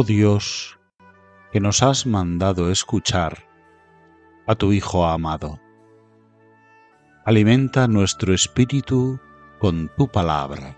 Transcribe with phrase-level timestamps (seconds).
[0.00, 0.78] Oh Dios,
[1.50, 3.48] que nos has mandado escuchar
[4.46, 5.58] a tu Hijo amado.
[7.24, 9.18] Alimenta nuestro espíritu
[9.58, 10.76] con tu palabra,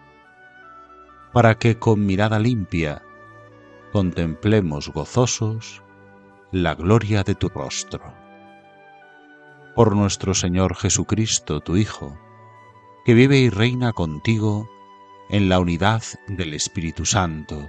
[1.34, 3.02] para que con mirada limpia
[3.92, 5.82] contemplemos gozosos
[6.50, 8.14] la gloria de tu rostro.
[9.76, 12.18] Por nuestro Señor Jesucristo, tu Hijo,
[13.04, 14.66] que vive y reina contigo
[15.28, 17.68] en la unidad del Espíritu Santo,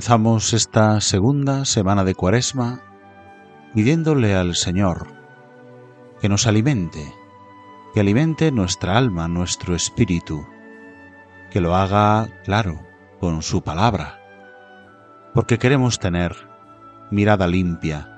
[0.00, 2.80] Comenzamos esta segunda semana de Cuaresma
[3.74, 5.08] pidiéndole al Señor
[6.22, 7.12] que nos alimente,
[7.92, 10.46] que alimente nuestra alma, nuestro espíritu,
[11.50, 12.80] que lo haga claro
[13.20, 14.18] con su palabra,
[15.34, 16.34] porque queremos tener
[17.10, 18.08] mirada limpia,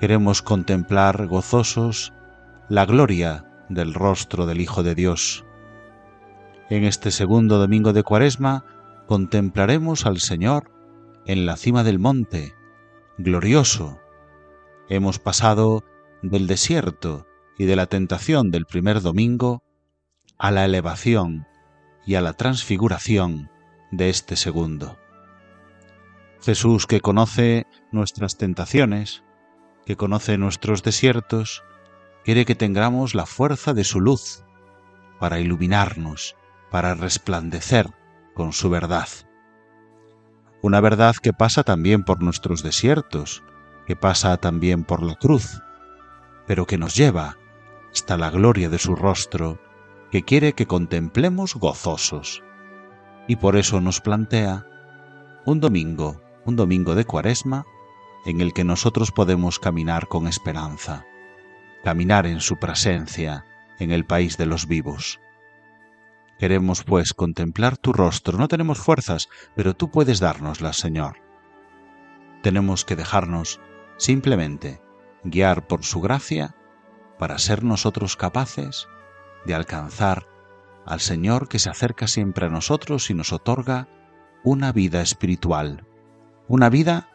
[0.00, 2.12] queremos contemplar gozosos
[2.68, 5.44] la gloria del rostro del Hijo de Dios.
[6.68, 8.64] En este segundo domingo de Cuaresma
[9.06, 10.74] contemplaremos al Señor
[11.26, 12.54] en la cima del monte,
[13.18, 14.00] glorioso.
[14.88, 15.84] Hemos pasado
[16.22, 17.26] del desierto
[17.58, 19.64] y de la tentación del primer domingo
[20.38, 21.46] a la elevación
[22.06, 23.50] y a la transfiguración
[23.90, 24.98] de este segundo.
[26.42, 29.24] Jesús que conoce nuestras tentaciones,
[29.84, 31.64] que conoce nuestros desiertos,
[32.24, 34.44] quiere que tengamos la fuerza de su luz
[35.18, 36.36] para iluminarnos,
[36.70, 37.90] para resplandecer
[38.34, 39.08] con su verdad
[40.62, 43.42] una verdad que pasa también por nuestros desiertos,
[43.86, 45.62] que pasa también por la cruz,
[46.46, 47.36] pero que nos lleva
[47.92, 49.58] hasta la gloria de su rostro,
[50.10, 52.42] que quiere que contemplemos gozosos.
[53.28, 54.66] Y por eso nos plantea
[55.44, 57.64] un domingo, un domingo de cuaresma,
[58.24, 61.04] en el que nosotros podemos caminar con esperanza,
[61.84, 63.44] caminar en su presencia,
[63.78, 65.20] en el país de los vivos.
[66.38, 68.38] Queremos, pues, contemplar tu rostro.
[68.38, 71.16] No tenemos fuerzas, pero tú puedes dárnoslas, Señor.
[72.42, 73.60] Tenemos que dejarnos
[73.96, 74.80] simplemente
[75.24, 76.54] guiar por su gracia
[77.18, 78.88] para ser nosotros capaces
[79.46, 80.26] de alcanzar
[80.84, 83.88] al Señor que se acerca siempre a nosotros y nos otorga
[84.44, 85.86] una vida espiritual,
[86.46, 87.08] una vida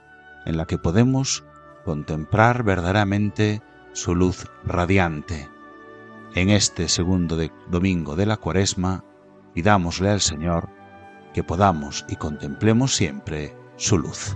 [0.46, 1.46] en la que podemos
[1.86, 3.62] contemplar verdaderamente
[3.94, 5.50] su luz radiante.
[6.36, 7.38] En este segundo
[7.70, 9.04] domingo de la cuaresma,
[9.54, 10.70] pidámosle al Señor
[11.34, 14.36] que podamos y contemplemos siempre su luz.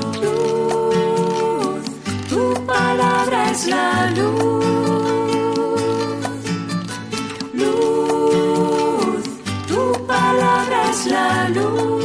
[3.51, 4.63] Es la luz.
[7.53, 9.23] Luz,
[9.67, 12.03] tu palabra es la luz.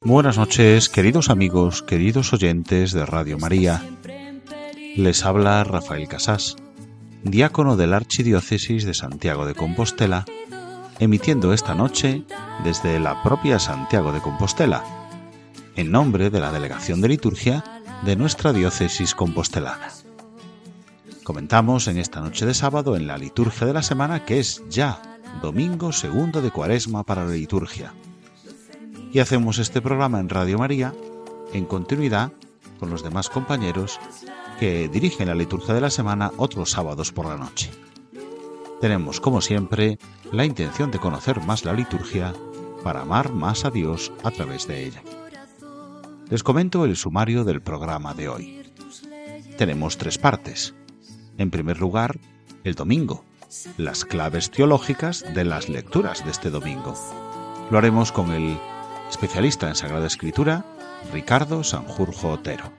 [0.00, 3.82] Buenas noches, queridos amigos, queridos oyentes de Radio María.
[4.96, 6.56] Les habla Rafael Casás,
[7.22, 10.24] diácono de la Archidiócesis de Santiago de Compostela,
[11.00, 12.24] emitiendo esta noche
[12.64, 14.82] desde la propia Santiago de Compostela,
[15.74, 19.88] en nombre de la Delegación de Liturgia de nuestra diócesis compostelana.
[21.24, 25.00] Comentamos en esta noche de sábado en la liturgia de la semana que es ya
[25.42, 27.92] domingo segundo de cuaresma para la liturgia.
[29.12, 30.94] Y hacemos este programa en Radio María
[31.52, 32.32] en continuidad
[32.78, 33.98] con los demás compañeros
[34.60, 37.70] que dirigen la liturgia de la semana otros sábados por la noche.
[38.80, 39.98] Tenemos, como siempre,
[40.32, 42.34] la intención de conocer más la liturgia
[42.82, 45.02] para amar más a Dios a través de ella.
[46.28, 48.62] Les comento el sumario del programa de hoy.
[49.56, 50.74] Tenemos tres partes.
[51.38, 52.18] En primer lugar,
[52.64, 53.24] el domingo,
[53.76, 56.94] las claves teológicas de las lecturas de este domingo.
[57.70, 58.58] Lo haremos con el
[59.08, 60.64] especialista en Sagrada Escritura,
[61.12, 62.72] Ricardo Sanjurjo Otero.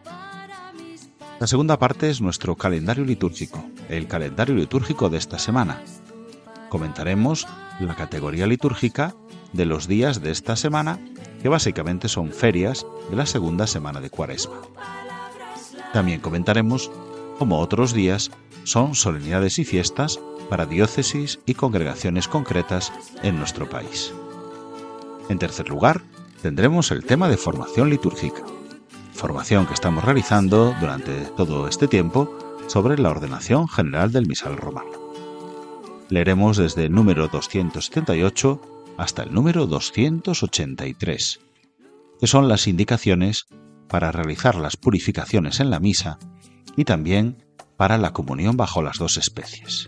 [1.40, 5.82] La segunda parte es nuestro calendario litúrgico, el calendario litúrgico de esta semana.
[6.68, 7.48] Comentaremos
[7.80, 9.16] la categoría litúrgica
[9.54, 11.00] de los días de esta semana,
[11.42, 14.58] que básicamente son ferias de la segunda semana de Cuaresma.
[15.94, 16.92] También comentaremos
[17.38, 18.32] cómo otros días
[18.64, 22.92] son solemnidades y fiestas para diócesis y congregaciones concretas
[23.24, 24.14] en nuestro país.
[25.30, 26.02] En tercer lugar,
[26.42, 28.44] tendremos el tema de formación litúrgica,
[29.14, 34.92] formación que estamos realizando durante todo este tiempo sobre la ordenación general del misal romano.
[36.10, 41.40] Leeremos desde el número 278 hasta el número 283,
[42.20, 43.46] que son las indicaciones
[43.88, 46.20] para realizar las purificaciones en la misa
[46.76, 47.44] y también
[47.78, 49.88] para la comunión bajo las dos especies.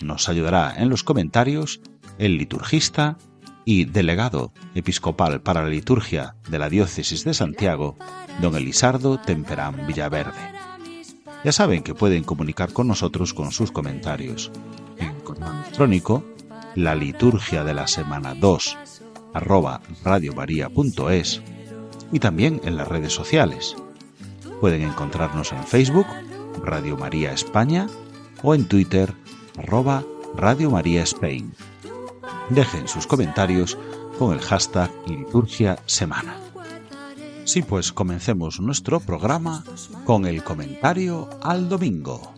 [0.00, 1.80] Nos ayudará en los comentarios
[2.18, 3.18] el liturgista
[3.64, 7.96] y delegado episcopal para la liturgia de la diócesis de Santiago,
[8.40, 10.58] don Elisardo Temperán Villaverde.
[11.44, 14.50] Ya saben que pueden comunicar con nosotros con sus comentarios
[14.96, 15.14] en
[15.78, 16.24] electrónico
[16.78, 18.78] la liturgia de la semana 2
[19.34, 21.42] arroba radiomaria.es
[22.12, 23.74] y también en las redes sociales.
[24.60, 26.06] Pueden encontrarnos en Facebook,
[26.62, 27.88] Radio María España,
[28.44, 29.12] o en Twitter,
[29.58, 30.04] arroba
[30.36, 31.52] Radio María Spain.
[32.48, 33.76] Dejen sus comentarios
[34.16, 36.36] con el hashtag Liturgia Semana.
[37.44, 39.64] Sí, pues comencemos nuestro programa
[40.04, 42.37] con el comentario al domingo.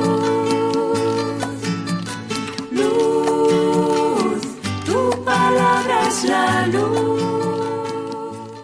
[6.23, 7.21] Es la luz.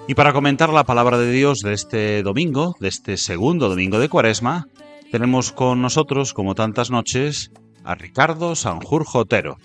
[0.07, 4.07] Y para comentar la palabra de Dios de este domingo, de este segundo domingo de
[4.09, 4.67] Cuaresma,
[5.11, 7.51] tenemos con nosotros, como tantas noches,
[7.83, 9.57] a Ricardo Sanjurjo Otero,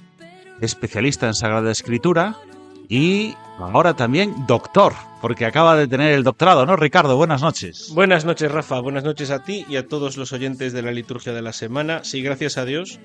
[0.61, 2.37] especialista en Sagrada Escritura
[2.89, 7.17] y ahora también doctor, porque acaba de tener el doctorado, ¿no, Ricardo?
[7.17, 7.91] Buenas noches.
[7.95, 8.81] Buenas noches, Rafa.
[8.81, 12.03] Buenas noches a ti y a todos los oyentes de la liturgia de la semana.
[12.03, 12.99] Sí, gracias a Dios.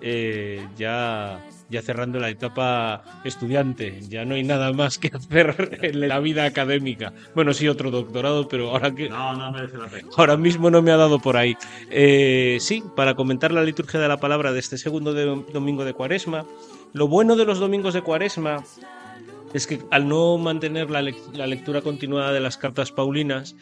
[0.00, 4.00] eh, ya ya cerrando la etapa estudiante.
[4.08, 7.12] Ya no hay nada más que hacer en la vida académica.
[7.34, 9.08] Bueno, sí, otro doctorado, pero ahora que.
[9.08, 10.08] No, no merece la pena.
[10.16, 11.56] Ahora mismo no me ha dado por ahí.
[11.90, 16.44] Eh, sí, para comentar la liturgia de la palabra de este segundo domingo de Cuaresma.
[16.92, 18.62] Lo bueno de los domingos de Cuaresma
[19.52, 23.56] es que al no mantener la, lectura continuada de las cartas paulinas,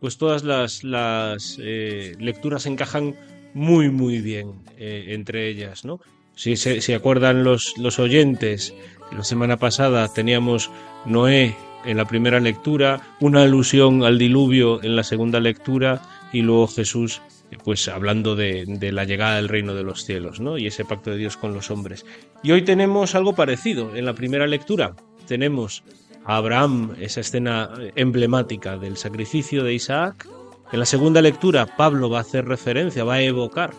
[0.00, 3.16] pues todas las, las eh, lecturas encajan
[3.54, 6.00] muy, muy bien eh, entre ellas, ¿no?
[6.38, 8.72] Si se acuerdan los, los oyentes,
[9.10, 10.70] la semana pasada teníamos
[11.04, 16.00] Noé en la primera lectura, una alusión al diluvio en la segunda lectura
[16.32, 17.22] y luego Jesús
[17.64, 20.58] pues hablando de, de, la llegada del reino de los cielos, ¿no?
[20.58, 22.06] Y ese pacto de Dios con los hombres.
[22.44, 23.96] Y hoy tenemos algo parecido.
[23.96, 24.94] En la primera lectura
[25.26, 25.82] tenemos
[26.24, 30.28] a Abraham, esa escena emblemática del sacrificio de Isaac.
[30.70, 33.72] En la segunda lectura, Pablo va a hacer referencia, va a evocar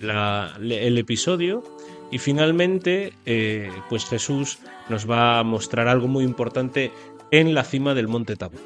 [0.00, 1.64] el episodio
[2.10, 6.92] y finalmente, eh, pues Jesús nos va a mostrar algo muy importante
[7.30, 8.60] en la cima del monte Tabor.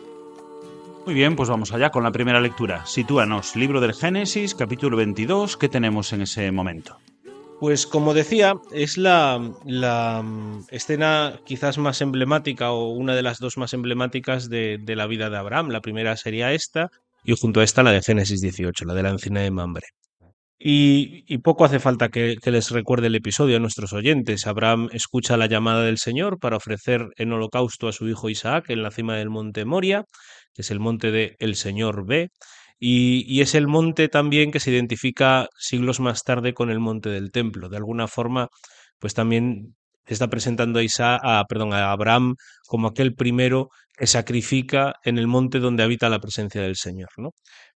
[1.05, 2.87] Muy bien, pues vamos allá con la primera lectura.
[2.87, 6.99] Sitúanos, libro del Génesis, capítulo 22, ¿qué tenemos en ese momento?
[7.59, 13.39] Pues como decía, es la, la, mm, escena quizás más emblemática o una de las
[13.39, 15.71] dos más emblemáticas de, de, la vida de Abraham.
[15.71, 16.91] La primera sería esta
[17.25, 19.89] y junto a esta la de Génesis 18, la de la encina de Mambre.
[20.65, 24.47] Y, poco hace falta que, les recuerde el episodio a nuestros oyentes.
[24.47, 28.83] Abraham escucha la llamada del Señor para ofrecer en holocausto a su hijo Isaac en
[28.85, 30.05] la cima del monte Moria,
[30.55, 32.31] que es el monte de El Señor ve,
[32.79, 37.33] y, es el monte también que se identifica siglos más tarde con el monte del
[37.33, 37.69] templo.
[37.69, 38.49] De alguna forma,
[39.01, 39.75] pues también
[40.07, 42.37] está presentando a, Isaac, perdón, a Abraham
[42.69, 47.09] como aquel primero que sacrifica en el monte donde habita la presencia del Señor.
[47.19, 47.31] ¿no?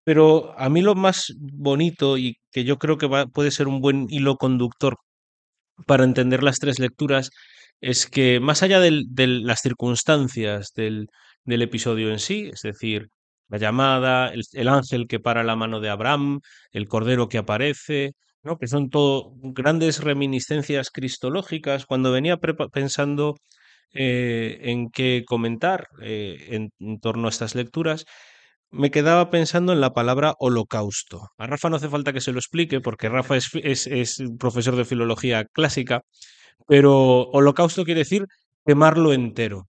[0.07, 4.07] Pero a mí lo más bonito y que yo creo que puede ser un buen
[4.09, 4.99] hilo conductor
[5.87, 7.31] para entender las tres lecturas
[7.81, 11.09] es que más allá de las circunstancias del,
[11.47, 13.09] episodio en sí, es decir,
[13.49, 16.41] la llamada, el, ángel que para la mano de Abraham,
[16.73, 18.13] el cordero que aparece,
[18.45, 18.59] ¿no?
[18.59, 22.39] que son todo grandes reminiscencias cristológicas, cuando venía
[22.73, 23.35] pensando
[23.93, 28.05] eh, en qué comentar eh, en torno a estas lecturas,
[28.77, 31.29] me quedaba pensando en la palabra holocausto.
[31.39, 34.85] A Rafa no hace falta que se lo explique porque Rafa es, es, profesor de
[34.85, 36.03] filología clásica,
[36.67, 38.27] pero holocausto quiere decir
[38.65, 39.69] quemarlo entero,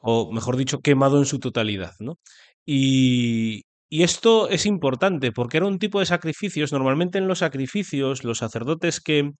[0.00, 1.92] o mejor dicho, quemado en su totalidad.
[2.00, 2.18] ¿no?
[2.66, 8.24] Y, y esto es importante porque era un tipo de sacrificios, normalmente en los sacrificios,
[8.24, 9.32] los sacerdotes que,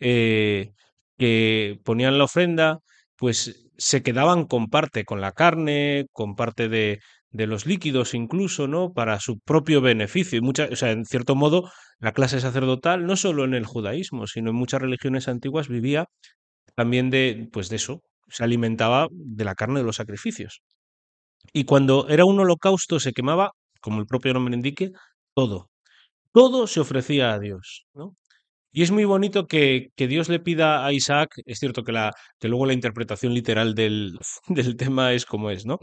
[0.00, 0.72] eh,
[1.18, 2.78] que ponían la ofrenda,
[3.16, 7.00] pues se quedaban con parte, con la carne, con parte de,
[7.34, 8.92] de los líquidos incluso, ¿no?
[8.92, 10.38] Para su propio beneficio.
[10.38, 14.28] Y mucha, o sea, en cierto modo, la clase sacerdotal, no solo en el judaísmo,
[14.28, 16.06] sino en muchas religiones antiguas, vivía
[16.76, 20.60] también de, pues de eso, se alimentaba de la carne de los sacrificios.
[21.52, 23.50] Y cuando era un holocausto se quemaba,
[23.80, 24.92] como el propio nombre indique,
[25.34, 25.70] todo.
[26.32, 28.16] Todo se ofrecía a Dios, ¿no?
[28.72, 32.12] Y es muy bonito que, que, Dios le pida a Isaac, es cierto que, la,
[32.40, 35.78] que luego la interpretación literal del, del tema es como es, ¿no?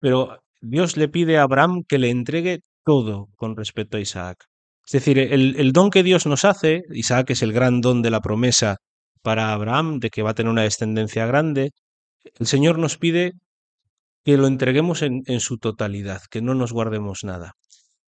[0.00, 4.44] Pero Dios le pide a Abraham que le entregue todo con respecto a Isaac.
[4.84, 8.20] Es decir, el, don que Dios nos hace, Isaac es el gran don de la
[8.20, 8.76] promesa
[9.22, 11.70] para Abraham, de que va a tener una descendencia grande,
[12.38, 13.32] el Señor nos pide
[14.24, 17.52] que lo entreguemos en, su totalidad, que no nos guardemos nada.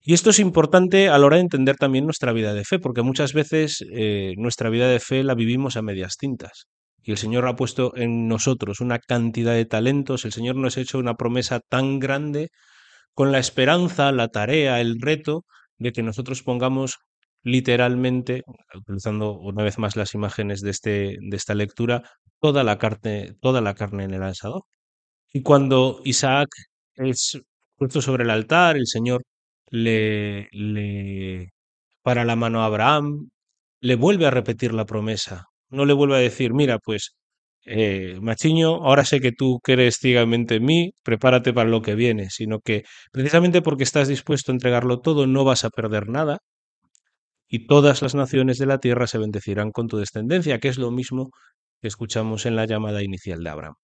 [0.00, 3.02] Y esto es importante a la hora de entender también nuestra vida de fe, porque
[3.02, 6.66] muchas veces eh, nuestra vida de fe la vivimos a medias tintas
[7.08, 10.82] y el Señor ha puesto en nosotros una cantidad de talentos, el Señor nos ha
[10.82, 12.50] hecho una promesa tan grande
[13.14, 15.46] con la esperanza, la tarea, el reto
[15.78, 16.98] de que nosotros pongamos
[17.42, 18.42] literalmente,
[18.74, 22.02] utilizando una vez más las imágenes de, este, de esta lectura,
[22.40, 24.64] toda la, carne, toda la carne en el asador.
[25.32, 26.50] Y cuando Isaac
[26.96, 27.40] es
[27.76, 29.22] puesto sobre el altar, el Señor
[29.70, 31.52] le, le
[32.02, 33.30] para la mano a Abraham,
[33.80, 37.16] le vuelve a repetir la promesa, no le vuelve a decir, mira, pues,
[37.66, 42.30] eh, Machiño, ahora sé que tú crees ciegamente en mí, prepárate para lo que viene,
[42.30, 46.38] sino que precisamente porque estás dispuesto a entregarlo todo, no vas a perder nada,
[47.48, 50.90] y todas las naciones de la tierra se bendecirán con tu descendencia, que es lo
[50.90, 51.30] mismo
[51.80, 53.75] que escuchamos en la llamada inicial de Abraham.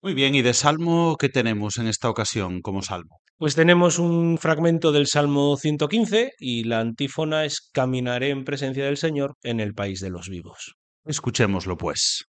[0.00, 3.18] Muy bien, ¿y de salmo qué tenemos en esta ocasión como salmo?
[3.36, 8.96] Pues tenemos un fragmento del Salmo 115 y la antífona es Caminaré en presencia del
[8.96, 10.74] Señor en el país de los vivos.
[11.04, 12.24] Escuchémoslo pues.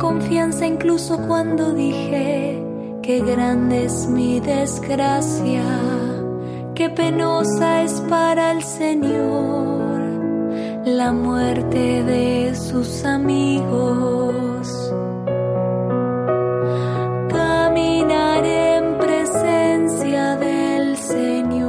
[0.00, 2.64] Confianza incluso cuando dije
[3.02, 5.62] que grande es mi desgracia,
[6.74, 10.00] que penosa es para el Señor
[10.84, 14.66] la muerte de sus amigos.
[17.28, 21.60] Caminaré en presencia del Señor.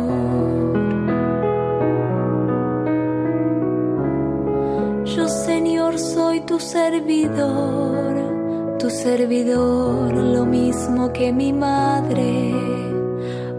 [5.06, 7.91] Yo, Señor, soy tu servidor,
[8.82, 12.52] tu servidor, lo mismo que mi madre.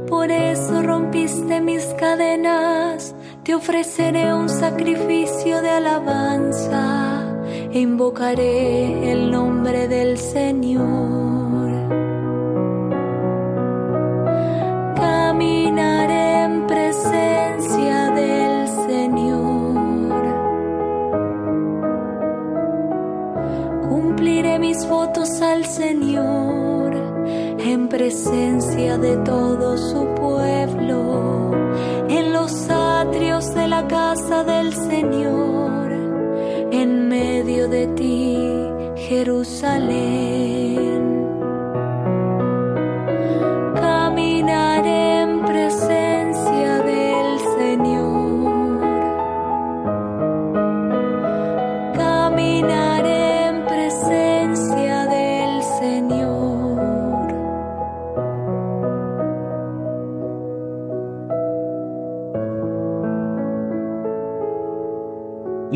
[0.09, 3.15] Por eso rompiste mis cadenas
[3.45, 7.25] te ofreceré un sacrificio de alabanza
[7.73, 11.71] e invocaré el nombre del Señor.
[14.97, 16.92] Caminaré en presencia
[25.23, 26.93] al Señor
[27.61, 31.53] en presencia de todo su pueblo
[32.09, 35.93] en los atrios de la casa del Señor,
[36.73, 38.37] en medio de ti,
[38.97, 41.12] Jerusalén.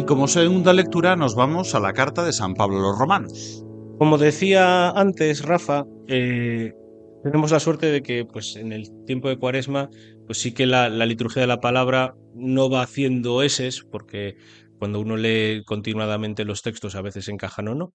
[0.06, 3.64] Como segunda lectura nos vamos a la carta de San Pablo a los Romanos.
[3.98, 6.72] Como decía antes Rafa, eh,
[7.24, 9.90] tenemos la suerte de que pues, en el tiempo de Cuaresma,
[10.26, 14.36] pues sí que la, liturgia de la palabra no va haciendo eses, porque
[14.78, 17.92] cuando uno lee continuadamente los textos a veces encajan o no.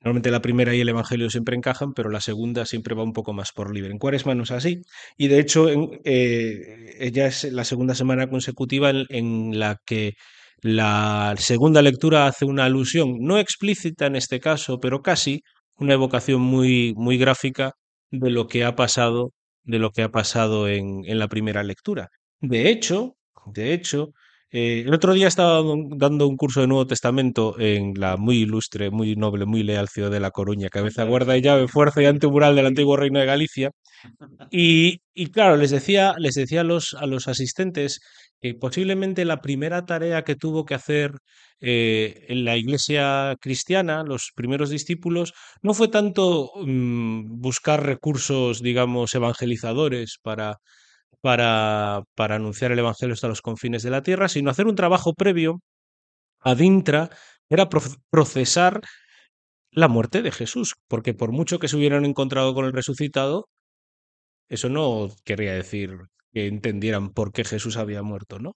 [0.00, 3.32] Normalmente la primera y el Evangelio siempre encajan, pero la segunda siempre va un poco
[3.32, 3.90] más por libre.
[3.90, 4.82] En Cuaresma no es así.
[5.16, 10.14] Y de hecho, en, eh, ya es la segunda semana consecutiva en la que
[10.62, 15.42] la segunda lectura hace una alusión, no explícita en este caso, pero casi
[15.76, 17.72] una evocación muy, muy gráfica
[18.10, 19.32] de lo que ha pasado,
[19.64, 22.08] de lo que ha pasado en, en la primera lectura.
[22.40, 23.16] De hecho,
[23.46, 24.10] de hecho,
[24.50, 25.62] eh, el otro día estaba
[25.96, 30.10] dando un curso de Nuevo Testamento en la muy ilustre, muy noble, muy leal ciudad
[30.10, 33.70] de La Coruña, cabeza, guarda y llave, fuerza y antemural del antiguo reino de Galicia.
[34.50, 38.00] Y, y claro, les decía, les decía a los, a los asistentes
[38.40, 41.12] que posiblemente la primera tarea que tuvo que hacer
[41.60, 49.14] eh, en la iglesia cristiana, los primeros discípulos, no fue tanto mm, buscar recursos, digamos,
[49.14, 50.58] evangelizadores para,
[51.22, 55.14] para, para anunciar el Evangelio hasta los confines de la tierra, sino hacer un trabajo
[55.14, 55.60] previo,
[56.40, 57.10] ad intra,
[57.50, 58.82] era pro- procesar
[59.70, 63.48] la muerte de Jesús, porque por mucho que se hubieran encontrado con el resucitado,
[64.48, 65.96] eso no querría decir
[66.46, 68.52] entendieran por qué Jesús había muerto, ¿no?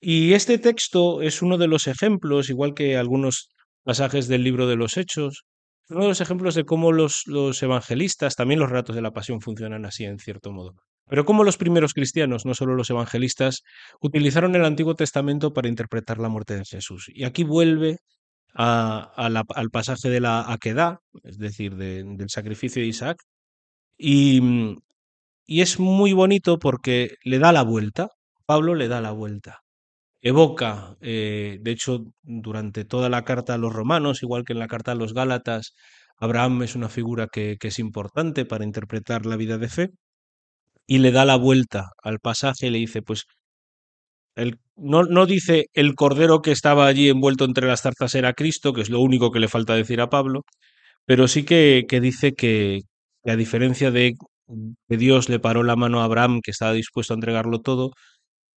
[0.00, 3.48] Y este texto es uno de los ejemplos, igual que algunos
[3.84, 5.44] pasajes del libro de los Hechos,
[5.88, 7.24] uno de los ejemplos de cómo los,
[7.62, 10.74] evangelistas, también los relatos de la pasión funcionan así en cierto modo,
[11.08, 13.62] pero cómo los primeros cristianos, no solo los evangelistas,
[14.00, 17.06] utilizaron el Antiguo Testamento para interpretar la muerte de Jesús.
[17.14, 17.98] Y aquí vuelve
[18.54, 23.18] a, la- al pasaje de la Aquedá, es decir, de- del sacrificio de Isaac,
[23.98, 24.76] y, mm,
[25.48, 28.10] y es muy bonito porque le da la vuelta,
[28.46, 29.60] Pablo le da la vuelta.
[30.22, 34.68] Evoca, eh, de hecho, durante toda la carta a los romanos, igual que en la
[34.68, 35.74] carta a los gálatas,
[36.18, 39.90] Abraham es una figura que, es importante para interpretar la vida de fe,
[40.86, 43.24] y le da la vuelta al pasaje y le dice, pues,
[44.36, 48.72] el, no, no dice el cordero que estaba allí envuelto entre las zarzas era Cristo,
[48.72, 50.42] que es lo único que le falta decir a Pablo,
[51.06, 52.80] pero sí que, que dice que,
[53.24, 54.14] que a diferencia de
[54.88, 57.92] que Dios le paró la mano a Abraham, que estaba dispuesto a entregarlo todo,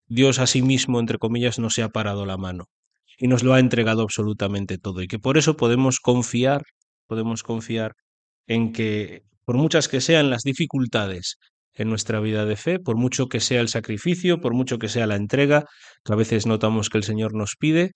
[0.07, 2.67] Dios a sí mismo, entre comillas, no se ha parado la mano
[3.19, 6.63] y nos lo ha entregado absolutamente todo y que por eso podemos confiar,
[7.07, 7.95] podemos confiar
[8.47, 11.37] en que por muchas que sean las dificultades
[11.75, 15.07] en nuestra vida de fe, por mucho que sea el sacrificio, por mucho que sea
[15.07, 15.67] la entrega,
[16.05, 17.93] que a veces notamos que el Señor nos pide,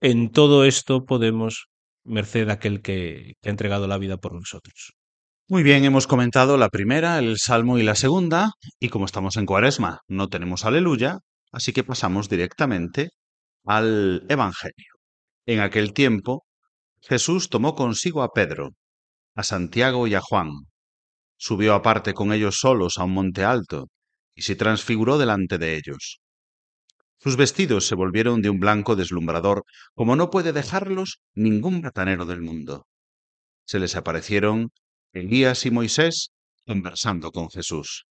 [0.00, 1.68] en todo esto podemos
[2.04, 4.97] merced a aquel que, que ha entregado la vida por nosotros.
[5.50, 9.46] Muy bien, hemos comentado la primera, el Salmo y la segunda, y como estamos en
[9.46, 11.20] Cuaresma, no tenemos aleluya,
[11.52, 13.12] así que pasamos directamente
[13.64, 14.92] al Evangelio.
[15.46, 16.44] En aquel tiempo,
[17.00, 18.72] Jesús tomó consigo a Pedro,
[19.34, 20.50] a Santiago y a Juan,
[21.38, 23.86] subió aparte con ellos solos a un monte alto,
[24.34, 26.20] y se transfiguró delante de ellos.
[27.20, 32.42] Sus vestidos se volvieron de un blanco deslumbrador, como no puede dejarlos ningún batanero del
[32.42, 32.84] mundo.
[33.64, 34.72] se les aparecieron
[35.12, 36.30] Elías y Moisés
[36.66, 38.06] conversando con Jesús.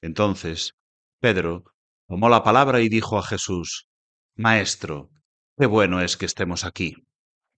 [0.00, 0.74] Entonces
[1.20, 1.64] Pedro
[2.08, 3.86] tomó la palabra y dijo a Jesús,
[4.34, 5.10] Maestro,
[5.56, 6.94] qué bueno es que estemos aquí.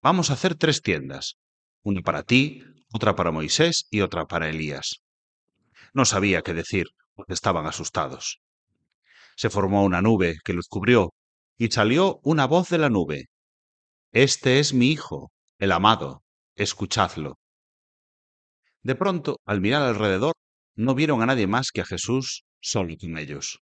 [0.02, 1.36] Vamos a hacer tres tiendas,
[1.82, 5.00] una para ti, otra para Moisés y otra para Elías.
[5.94, 8.40] No sabía qué decir, porque estaban asustados.
[9.36, 11.14] Se formó una nube que los cubrió,
[11.56, 13.28] y salió una voz de la nube.
[14.12, 16.22] Este es mi Hijo, el amado,
[16.56, 17.38] escuchadlo.
[18.84, 20.34] De pronto, al mirar alrededor,
[20.76, 23.60] no vieron a nadie más que a Jesús solo con ellos.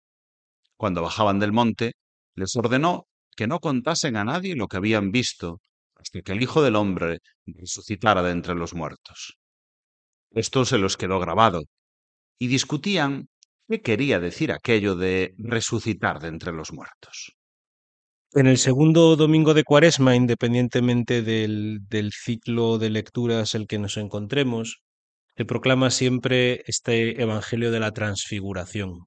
[0.77, 1.93] Cuando bajaban del monte,
[2.35, 3.07] les ordenó
[3.37, 5.61] que no contasen a nadie lo que habían visto
[5.95, 9.37] hasta que el Hijo del Hombre resucitara de entre los muertos.
[10.31, 11.65] Esto se los quedó grabado,
[12.39, 13.29] y discutían
[13.69, 17.37] qué quería decir aquello de resucitar de entre los muertos.
[18.33, 23.99] En el segundo domingo de Cuaresma, independientemente del, del ciclo de lecturas el que nos
[23.99, 24.81] encontremos,
[25.37, 29.07] se proclama siempre este Evangelio de la Transfiguración.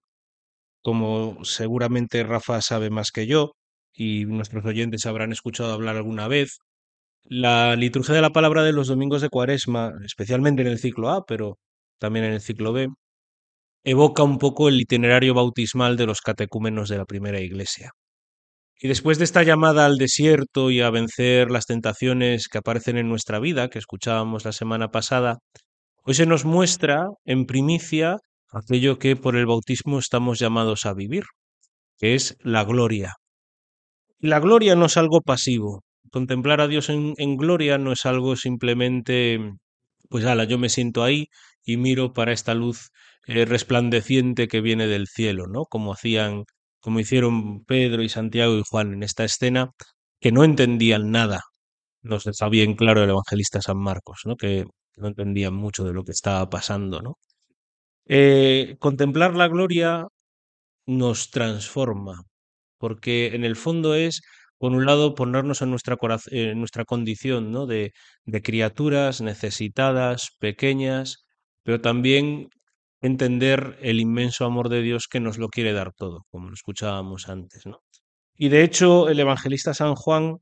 [0.82, 3.54] Como seguramente Rafa sabe más que yo,
[3.94, 6.60] y nuestros oyentes habrán escuchado hablar alguna vez,
[7.24, 11.26] la liturgia de la palabra de los domingos de Cuaresma, especialmente en el ciclo A,
[11.26, 11.58] pero
[12.00, 12.90] también en el ciclo B,
[13.84, 17.92] evoca un poco el itinerario bautismal de los catecúmenos de la primera iglesia.
[18.80, 23.08] Y después de esta llamada al desierto y a vencer las tentaciones que aparecen en
[23.10, 25.40] nuestra vida, que escuchábamos la semana pasada,
[26.04, 28.18] hoy se nos muestra en primicia
[28.52, 31.24] aquello que por el bautismo estamos llamados a vivir,
[31.98, 33.16] que es la gloria.
[34.20, 39.40] La gloria no es algo pasivo, contemplar a Dios en, gloria no es algo simplemente,
[40.10, 41.28] pues ala, yo me siento ahí
[41.66, 42.92] y miro para esta luz
[43.26, 45.66] eh, resplandeciente que viene del cielo, ¿no?
[45.66, 46.44] Como hacían,
[46.80, 49.72] como hicieron Pedro y Santiago y Juan en esta escena,
[50.20, 51.42] que no entendían nada.
[52.02, 54.36] Nos está bien claro el evangelista San Marcos, ¿no?
[54.36, 54.66] Que
[54.98, 57.18] no entendían mucho de lo que estaba pasando, ¿no?
[58.06, 60.08] Eh, contemplar la gloria
[60.86, 62.24] nos transforma,
[62.78, 64.22] porque en el fondo es
[64.64, 65.98] por un lado, ponernos en nuestra,
[66.86, 67.66] condición ¿no?
[67.66, 67.92] de,
[68.24, 71.26] de criaturas necesitadas, pequeñas,
[71.64, 72.48] pero también
[73.02, 77.28] entender el inmenso amor de Dios que nos lo quiere dar todo, como lo escuchábamos
[77.28, 77.66] antes.
[77.66, 77.82] ¿no?
[78.38, 80.38] Y de hecho, el evangelista San Juan,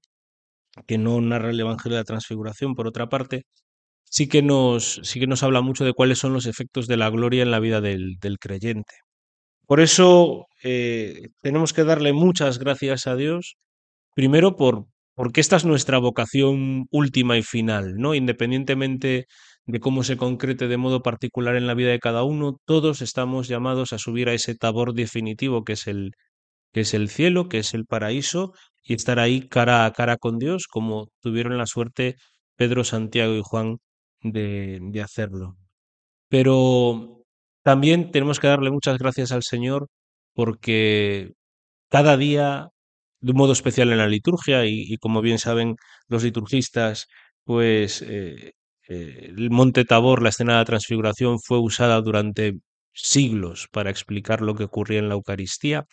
[0.85, 3.45] que no narra el Evangelio de la Transfiguración, por otra parte,
[4.11, 7.09] sí que nos, sí que nos habla mucho de cuáles son los efectos de la
[7.09, 8.93] gloria en la vida del, del creyente.
[9.67, 13.57] Por eso eh, tenemos que darle muchas gracias a Dios
[14.15, 18.15] Primero por porque esta es nuestra vocación última y final, ¿no?
[18.15, 19.27] Independientemente
[19.65, 23.47] de cómo se concrete de modo particular en la vida de cada uno, todos estamos
[23.47, 26.11] llamados a subir a ese tabor definitivo que es el
[26.73, 30.39] que es el cielo, que es el paraíso y estar ahí cara a cara con
[30.39, 32.15] Dios, como tuvieron la suerte
[32.55, 33.77] Pedro, Santiago y Juan
[34.23, 35.57] de, hacerlo.
[36.29, 37.23] Pero
[37.63, 39.87] también tenemos que darle muchas gracias al Señor
[40.33, 41.33] porque
[41.89, 42.69] cada día
[43.21, 45.75] de un modo especial en la liturgia y, como bien saben
[46.07, 47.07] los liturgistas,
[47.43, 48.53] pues eh,
[48.89, 52.59] eh, el Monte Tabor, la escena de la transfiguración, fue usada durante
[52.93, 55.85] siglos para explicar lo que ocurría en la Eucaristía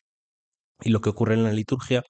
[0.82, 2.02] y lo que ocurre en la liturgia.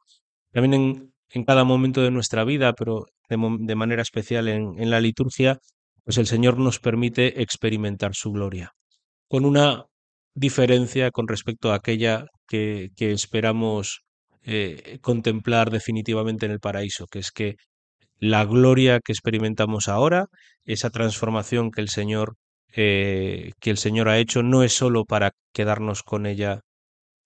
[0.53, 3.37] También en, cada momento de nuestra vida, pero de,
[3.77, 5.61] manera especial en la liturgia,
[6.09, 8.73] pues el Señor nos permite experimentar su gloria,
[9.29, 9.85] con una
[10.35, 14.01] diferencia con respecto a aquella que, que esperamos
[14.43, 17.57] eh, contemplar definitivamente en el paraíso, que es que
[18.19, 20.29] la gloria que experimentamos ahora,
[20.65, 22.37] esa transformación que el Señor
[22.75, 26.63] eh, que el Señor ha hecho, no es sólo para quedarnos con ella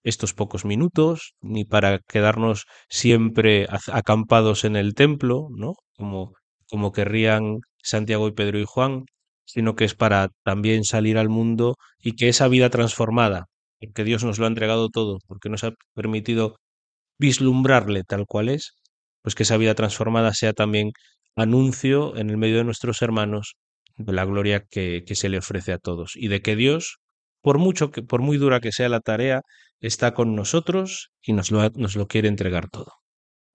[0.02, 5.74] estos pocos minutos, ni para quedarnos siempre acampados en el templo, ¿no?
[5.96, 6.34] Como,
[6.72, 9.04] como querrían Santiago y Pedro y Juan,
[9.44, 13.44] sino que es para también salir al mundo y que esa vida transformada,
[13.78, 16.56] porque Dios nos lo ha entregado todo, porque nos ha permitido
[17.18, 18.72] vislumbrarle tal cual es,
[19.22, 20.92] pues que esa vida transformada sea también
[21.36, 23.56] anuncio en el medio de nuestros hermanos
[23.96, 27.00] de la gloria que, que se le ofrece a todos y de que Dios,
[27.42, 29.42] por mucho que, por muy dura que sea la tarea,
[29.80, 33.01] está con nosotros y nos lo, nos lo quiere entregar todo.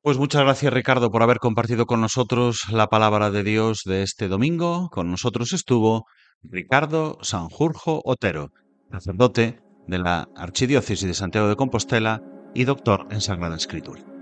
[0.07, 4.29] Pues muchas gracias Ricardo por haber compartido con nosotros la palabra de Dios de este
[4.29, 4.87] domingo.
[4.89, 6.05] Con nosotros estuvo
[6.43, 8.53] Ricardo Sanjurjo Otero,
[8.89, 12.23] sacerdote de la Archidiócesis de Santiago de Compostela
[12.55, 14.16] y doctor en Sagrada Escritura.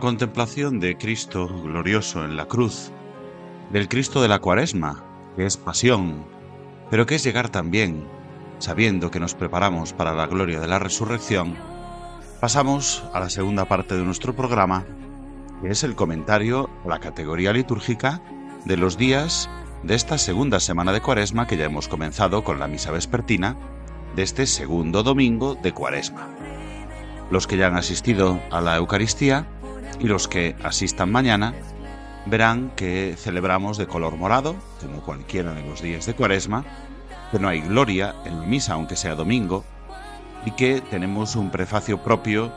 [0.00, 2.90] Contemplación de Cristo glorioso en la cruz,
[3.70, 5.04] del Cristo de la cuaresma,
[5.36, 6.24] que es pasión,
[6.90, 8.06] pero que es llegar también,
[8.58, 11.56] sabiendo que nos preparamos para la gloria de la resurrección,
[12.40, 14.84] pasamos a la segunda parte de nuestro programa,
[15.62, 18.22] que es el comentario a la categoría litúrgica
[18.64, 19.48] de los días
[19.82, 23.56] de esta segunda semana de cuaresma que ya hemos comenzado con la misa vespertina
[24.16, 26.28] de este segundo domingo de cuaresma.
[27.30, 29.46] Los que ya han asistido a la Eucaristía
[30.00, 31.54] y los que asistan mañana
[32.26, 36.64] verán que celebramos de color morado, como cualquiera de los días de Cuaresma,
[37.30, 39.64] que no hay gloria en la misa, aunque sea domingo,
[40.44, 42.52] y que tenemos un prefacio propio,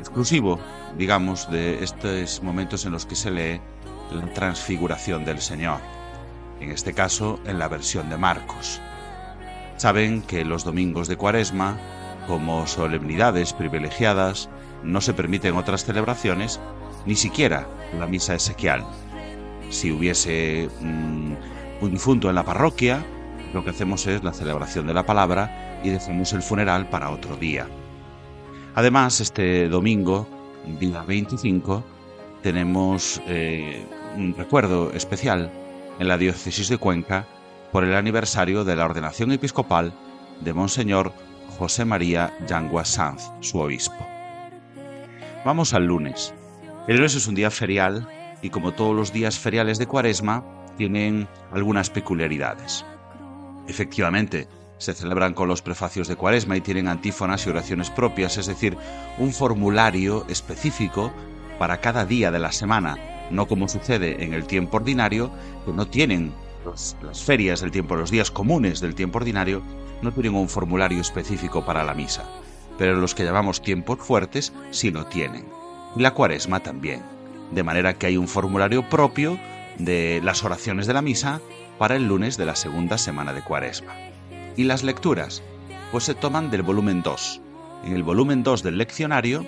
[0.00, 0.60] exclusivo,
[0.96, 3.60] digamos, de estos momentos en los que se lee
[4.12, 5.80] la transfiguración del Señor,
[6.60, 8.80] en este caso en la versión de Marcos.
[9.76, 11.76] Saben que los domingos de Cuaresma,
[12.26, 14.48] como solemnidades privilegiadas,
[14.86, 16.60] no se permiten otras celebraciones,
[17.04, 17.66] ni siquiera
[17.98, 18.84] la misa esequial.
[19.70, 21.32] Si hubiese mm,
[21.80, 23.04] un difunto en la parroquia,
[23.52, 27.36] lo que hacemos es la celebración de la palabra y dejamos el funeral para otro
[27.36, 27.66] día.
[28.74, 30.28] Además, este domingo,
[30.78, 31.82] día 25,
[32.42, 33.84] tenemos eh,
[34.16, 35.50] un recuerdo especial
[35.98, 37.26] en la diócesis de Cuenca
[37.72, 39.92] por el aniversario de la ordenación episcopal
[40.40, 41.12] de Monseñor
[41.58, 44.15] José María Yangua Sanz, su obispo.
[45.46, 46.34] Vamos al lunes.
[46.88, 48.08] El lunes es un día ferial
[48.42, 50.42] y como todos los días feriales de Cuaresma,
[50.76, 52.84] tienen algunas peculiaridades.
[53.68, 58.46] Efectivamente, se celebran con los prefacios de Cuaresma y tienen antífonas y oraciones propias, es
[58.46, 58.76] decir,
[59.18, 61.12] un formulario específico
[61.60, 62.98] para cada día de la semana,
[63.30, 65.30] no como sucede en el tiempo ordinario,
[65.64, 66.32] que no tienen
[66.64, 69.62] las ferias del tiempo, los días comunes del tiempo ordinario,
[70.02, 72.24] no tienen un formulario específico para la misa
[72.78, 75.46] pero los que llamamos tiempos fuertes sí lo tienen.
[75.96, 77.02] Y la cuaresma también.
[77.50, 79.38] De manera que hay un formulario propio
[79.78, 81.40] de las oraciones de la misa
[81.78, 83.94] para el lunes de la segunda semana de cuaresma.
[84.56, 85.42] ¿Y las lecturas?
[85.92, 87.40] Pues se toman del volumen 2.
[87.84, 89.44] En el volumen 2 del leccionario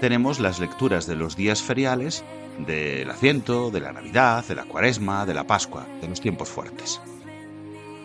[0.00, 2.24] tenemos las lecturas de los días feriales,
[2.58, 7.00] del asiento, de la Navidad, de la Cuaresma, de la Pascua, de los tiempos fuertes.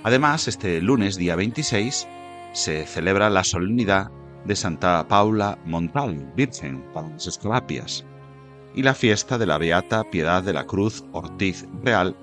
[0.04, 2.08] Además, este lunes, día 26,
[2.54, 4.12] se celebra la solemnidad
[4.46, 8.06] de Santa Paula Montal, Virgen para las Escolapias,
[8.76, 12.16] y la fiesta de la Beata Piedad de la Cruz Ortiz Real,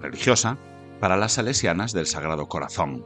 [0.00, 0.58] religiosa,
[1.00, 3.04] para las salesianas del Sagrado Corazón.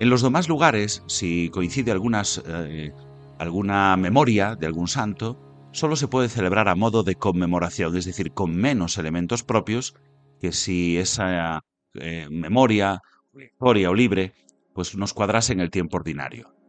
[0.00, 2.92] En los demás lugares, si coincide eh,
[3.38, 5.38] alguna memoria de algún santo,
[5.72, 9.94] solo se puede celebrar a modo de conmemoración, es decir, con menos elementos propios
[10.40, 13.00] que si esa eh, memoria,
[13.34, 14.32] historia o libre,
[14.74, 16.61] pues nos cuadrase en el tiempo ordinario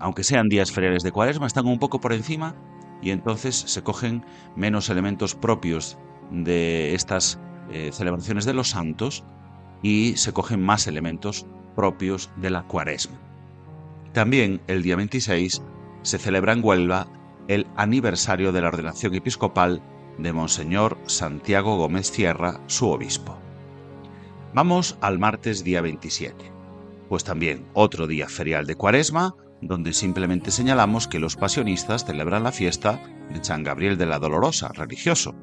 [0.00, 2.54] aunque sean días feriales de cuaresma, están un poco por encima
[3.02, 4.24] y entonces se cogen
[4.56, 5.98] menos elementos propios
[6.30, 7.40] de estas
[7.70, 9.24] eh, celebraciones de los santos
[9.82, 13.18] y se cogen más elementos propios de la cuaresma.
[14.12, 15.62] También el día 26
[16.02, 17.06] se celebra en Huelva
[17.46, 19.82] el aniversario de la ordenación episcopal
[20.18, 23.38] de Monseñor Santiago Gómez Sierra, su obispo.
[24.54, 26.34] Vamos al martes día 27,
[27.08, 32.52] pues también otro día ferial de cuaresma, donde simplemente señalamos que los pasionistas celebran la
[32.52, 33.00] fiesta
[33.32, 35.34] de San Gabriel de la Dolorosa, religioso,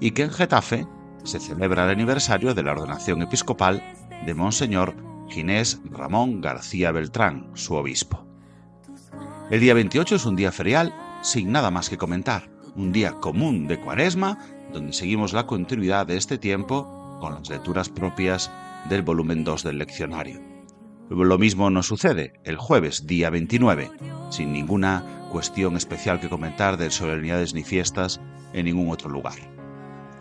[0.00, 0.86] y que en Getafe
[1.24, 3.82] se celebra el aniversario de la ordenación episcopal
[4.24, 4.94] de Monseñor
[5.28, 8.26] Ginés Ramón García Beltrán, su obispo.
[9.50, 13.66] El día 28 es un día ferial sin nada más que comentar, un día común
[13.66, 14.38] de cuaresma
[14.72, 18.50] donde seguimos la continuidad de este tiempo con las lecturas propias
[18.88, 20.49] del volumen 2 del leccionario.
[21.10, 23.90] Lo mismo nos sucede el jueves, día 29,
[24.30, 28.20] sin ninguna cuestión especial que comentar de solemnidades ni fiestas
[28.52, 29.34] en ningún otro lugar.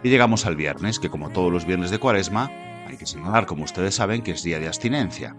[0.02, 2.49] Y llegamos al viernes, que como todos los viernes de cuaresma,
[2.88, 5.36] hay que señalar, como ustedes saben, que es día de abstinencia.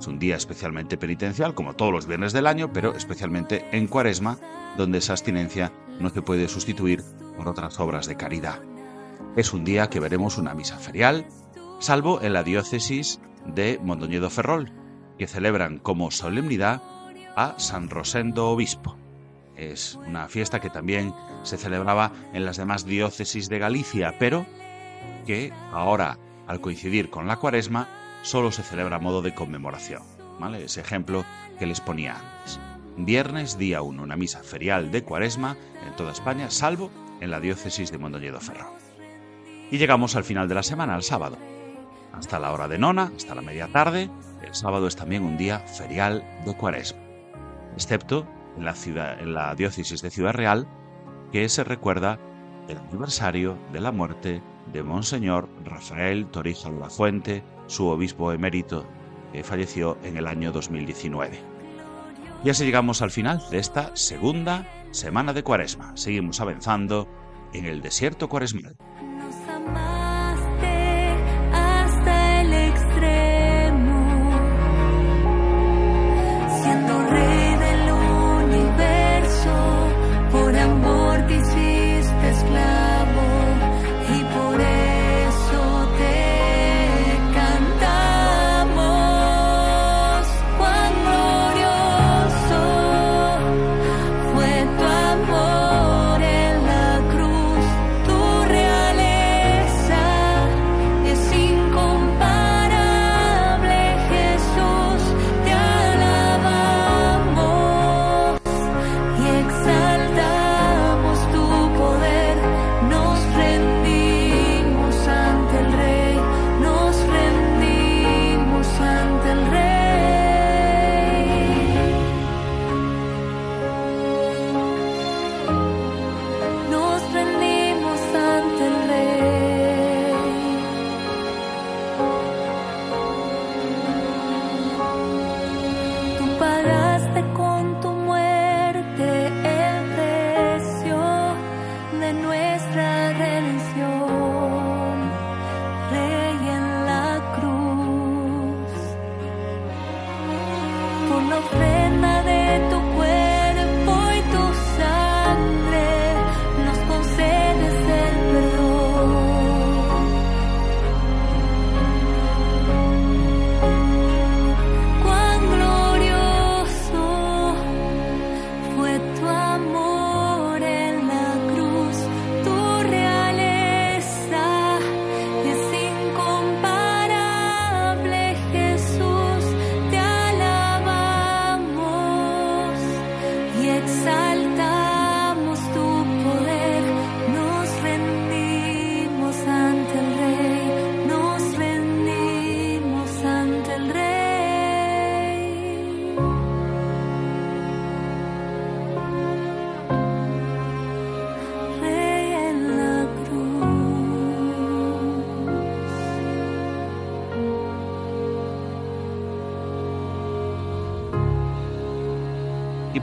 [0.00, 4.38] Es un día especialmente penitencial, como todos los viernes del año, pero especialmente en cuaresma,
[4.76, 7.04] donde esa abstinencia no se puede sustituir
[7.36, 8.60] por otras obras de caridad.
[9.36, 11.28] Es un día que veremos una misa ferial,
[11.78, 14.79] salvo en la diócesis de Mondoñedo Ferrol,
[15.20, 16.80] que celebran como solemnidad
[17.36, 18.96] a San Rosendo Obispo.
[19.54, 24.46] Es una fiesta que también se celebraba en las demás diócesis de Galicia, pero
[25.26, 27.86] que ahora, al coincidir con la cuaresma,
[28.22, 30.02] solo se celebra a modo de conmemoración.
[30.38, 30.64] ¿vale?
[30.64, 31.26] Ese ejemplo
[31.58, 32.58] que les ponía antes.
[32.96, 35.54] Viernes, día 1, una misa ferial de cuaresma
[35.86, 38.74] en toda España, salvo en la diócesis de Mondoñedo Ferro.
[39.70, 41.36] Y llegamos al final de la semana, al sábado.
[42.14, 44.08] Hasta la hora de nona, hasta la media tarde,
[44.52, 47.00] sábado es también un día ferial de cuaresma,
[47.74, 50.66] excepto en la, diócesis de Ciudad Real,
[51.32, 52.18] que se recuerda
[52.68, 58.86] el aniversario de la muerte de Monseñor Rafael Torija la Fuente, su obispo emérito,
[59.32, 61.38] que falleció en el año 2019.
[62.44, 65.96] Y así llegamos al final de esta segunda semana de Cuaresma.
[65.96, 67.08] Seguimos avanzando
[67.52, 68.76] en el desierto cuaresmal.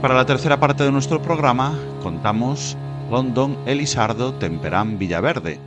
[0.00, 2.76] Para la tercera parte de nuestro programa contamos
[3.10, 5.58] con don Elisardo Temperán Villaverde,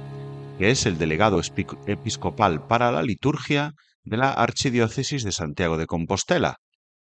[0.58, 1.42] que es el delegado
[1.86, 3.74] episcopal para la liturgia
[4.06, 6.56] de la Archidiócesis de Santiago de Compostela,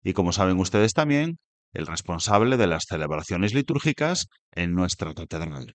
[0.03, 1.39] y como saben ustedes también,
[1.73, 5.73] el responsable de las celebraciones litúrgicas en nuestra catedral.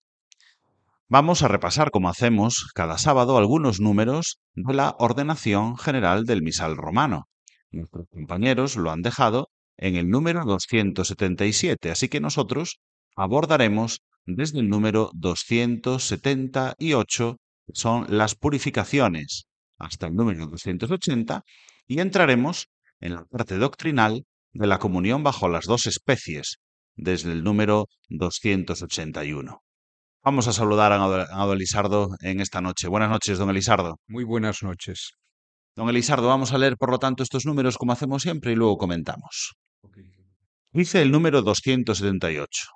[1.08, 6.76] Vamos a repasar, como hacemos cada sábado, algunos números de la ordenación general del misal
[6.76, 7.24] romano.
[7.72, 9.48] Nuestros compañeros lo han dejado
[9.80, 12.78] en el número 277, así que nosotros
[13.16, 17.36] abordaremos desde el número 278,
[17.72, 19.46] son las purificaciones,
[19.78, 21.42] hasta el número 280,
[21.86, 22.68] y entraremos
[23.00, 26.58] en la parte doctrinal de la comunión bajo las dos especies,
[26.94, 29.62] desde el número 281.
[30.22, 32.86] Vamos a saludar a don Elisardo en esta noche.
[32.88, 33.98] Buenas noches, don Elisardo.
[34.06, 35.12] Muy buenas noches.
[35.74, 38.76] Don Elisardo, vamos a leer por lo tanto estos números como hacemos siempre y luego
[38.76, 39.54] comentamos.
[40.72, 42.68] Dice el número 278.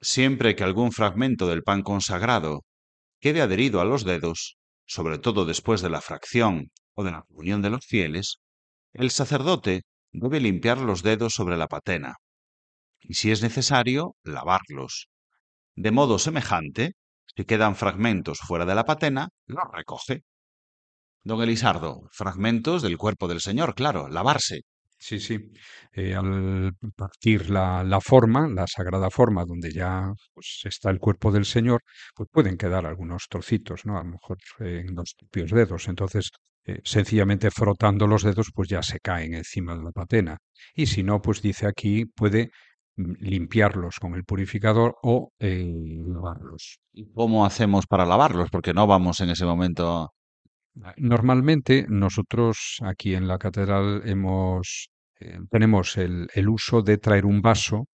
[0.00, 2.64] Siempre que algún fragmento del pan consagrado
[3.20, 7.62] quede adherido a los dedos, sobre todo después de la fracción o de la comunión
[7.62, 8.40] de los fieles,
[8.92, 9.82] el sacerdote
[10.12, 12.16] debe limpiar los dedos sobre la patena
[13.00, 15.08] y, si es necesario, lavarlos.
[15.74, 16.92] De modo semejante,
[17.34, 20.22] si quedan fragmentos fuera de la patena, los recoge.
[21.22, 24.62] Don Elisardo, fragmentos del cuerpo del Señor, claro, lavarse.
[25.00, 25.52] Sí, sí.
[25.92, 31.30] Eh, al partir la, la, forma, la sagrada forma, donde ya pues, está el cuerpo
[31.30, 31.82] del Señor,
[32.16, 33.96] pues pueden quedar algunos trocitos, ¿no?
[33.98, 35.86] A lo mejor en los propios dedos.
[35.88, 36.30] Entonces,
[36.64, 40.38] eh, sencillamente frotando los dedos, pues ya se caen encima de la patena.
[40.74, 42.50] Y si no, pues dice aquí, puede
[42.96, 45.64] mm, limpiarlos con el purificador o eh,
[46.06, 46.80] lavarlos.
[46.92, 48.50] ¿Y cómo hacemos para lavarlos?
[48.50, 50.12] Porque no vamos en ese momento.
[50.96, 54.88] Normalmente nosotros aquí en la catedral hemos
[55.20, 57.86] eh, tenemos el, el uso de traer un vaso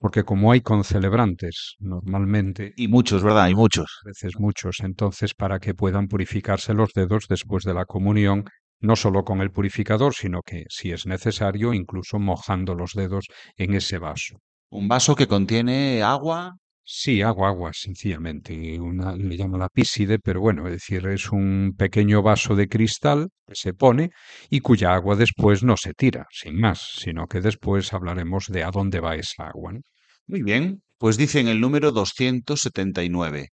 [0.00, 3.44] porque como hay concelebrantes normalmente, Y muchos, ¿verdad?
[3.44, 4.00] Hay muchos.
[4.04, 8.44] a veces muchos, entonces para que puedan purificarse los dedos después de la comunión,
[8.80, 13.74] no solo con el purificador, sino que, si es necesario, incluso mojando los dedos en
[13.74, 14.36] ese vaso.
[14.70, 16.56] Un vaso que contiene agua.
[16.88, 18.78] Sí, agua, agua, sencillamente.
[18.78, 23.30] Una, le llaman la píside, pero bueno, es decir, es un pequeño vaso de cristal
[23.44, 24.10] que se pone
[24.50, 28.70] y cuya agua después no se tira, sin más, sino que después hablaremos de a
[28.70, 29.72] dónde va esa agua.
[29.72, 29.80] ¿no?
[30.28, 30.84] Muy bien.
[30.96, 33.48] Pues dice en el número 279.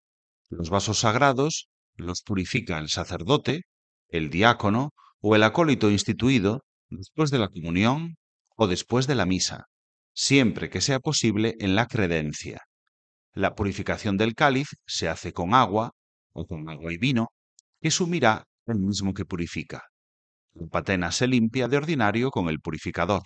[0.52, 3.64] Los vasos sagrados los purifica el sacerdote,
[4.10, 6.62] el diácono o el acólito instituido
[6.92, 8.16] después de la comunión
[8.56, 9.66] o después de la misa,
[10.14, 12.62] siempre que sea posible en la credencia.
[13.34, 15.92] La purificación del cáliz se hace con agua
[16.34, 17.30] o con agua y vino,
[17.82, 19.84] que sumirá el mismo que purifica.
[20.54, 23.24] La patena se limpia de ordinario con el purificador.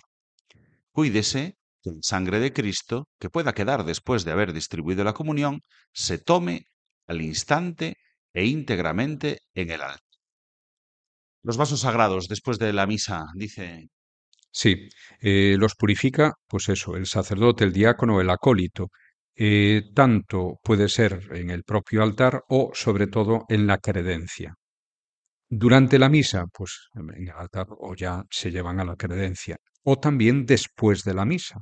[0.92, 5.60] Cuídese que la sangre de Cristo, que pueda quedar después de haber distribuido la comunión,
[5.92, 6.64] se tome
[7.06, 7.96] al instante
[8.32, 10.00] e íntegramente en el altar.
[11.42, 13.88] Los vasos sagrados después de la misa, dice,
[14.50, 14.88] Sí,
[15.20, 18.88] eh, los purifica, pues eso, el sacerdote, el diácono, el acólito.
[19.40, 24.54] Eh, tanto puede ser en el propio altar o sobre todo en la credencia.
[25.50, 29.96] Durante la misa, pues en el altar o ya se llevan a la credencia, o
[29.98, 31.60] también después de la misa.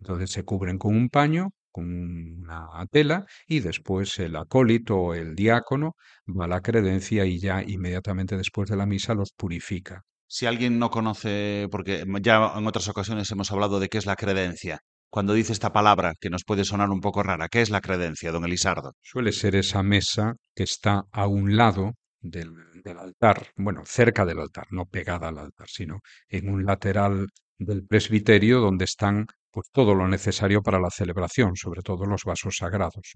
[0.00, 5.34] Entonces se cubren con un paño, con una tela, y después el acólito o el
[5.34, 5.96] diácono
[6.28, 10.02] va a la credencia y ya inmediatamente después de la misa los purifica.
[10.26, 14.16] si alguien no conoce, porque ya en otras ocasiones hemos hablado de qué es la
[14.16, 14.80] credencia,
[15.14, 18.32] cuando dice esta palabra que nos puede sonar un poco rara, ¿qué es la credencia,
[18.32, 18.92] don Elisardo?
[19.02, 22.50] Suele ser esa mesa que está a un lado del,
[22.82, 27.86] del altar, bueno, cerca del altar, no pegada al altar, sino en un lateral del
[27.86, 33.12] presbiterio donde están pues todo lo necesario para la celebración, sobre todo los vasos sagrados.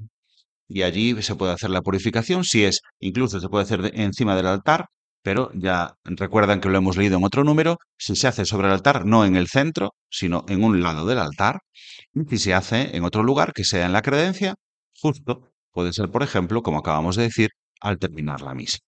[0.69, 4.37] Y allí se puede hacer la purificación, si es, incluso se puede hacer de- encima
[4.37, 4.87] del altar,
[5.29, 8.73] pero ya recuerdan que lo hemos leído en otro número, si se hace sobre el
[8.73, 11.59] altar, no en el centro, sino en un lado del altar,
[12.15, 14.55] y si se hace en otro lugar, que sea en la credencia,
[14.99, 17.51] justo, puede ser, por ejemplo, como acabamos de decir,
[17.83, 18.79] al terminar la misa.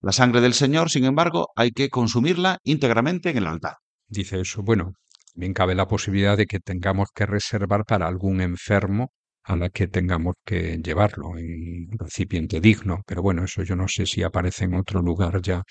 [0.00, 3.74] La sangre del Señor, sin embargo, hay que consumirla íntegramente en el altar.
[4.06, 4.92] Dice eso, bueno,
[5.34, 9.10] también cabe la posibilidad de que tengamos que reservar para algún enfermo
[9.44, 13.88] a la que tengamos que llevarlo en un recipiente digno, pero bueno, eso yo no
[13.88, 15.62] sé si aparece en otro lugar ya.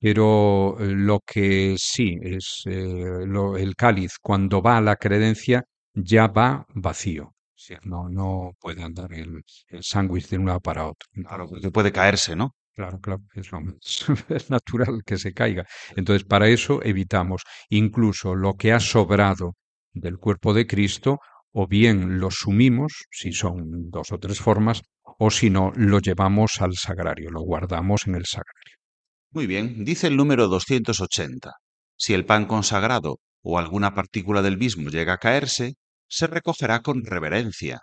[0.00, 5.64] Pero eh, lo que sí es eh, lo- el cáliz cuando va a la credencia
[5.94, 7.34] ya va vacío.
[7.54, 11.08] Sea, no, no puede andar el, el sándwich de un lado para otro.
[11.12, 12.54] Claro, porque puede caerse, ¿no?
[12.74, 13.74] Claro, claro, es lo más
[14.28, 15.64] es natural que se caiga.
[15.96, 19.54] Entonces, para eso evitamos incluso lo que ha sobrado
[19.92, 21.20] del cuerpo de Cristo,
[21.56, 24.82] o bien lo sumimos, si son dos o tres formas,
[25.18, 28.76] o si no, lo llevamos al sagrario, lo guardamos en el sagrario.
[29.30, 31.52] Muy bien, dice el número 280.
[31.96, 35.74] Si el pan consagrado o alguna partícula del mismo llega a caerse,
[36.08, 37.82] se recogerá con reverencia.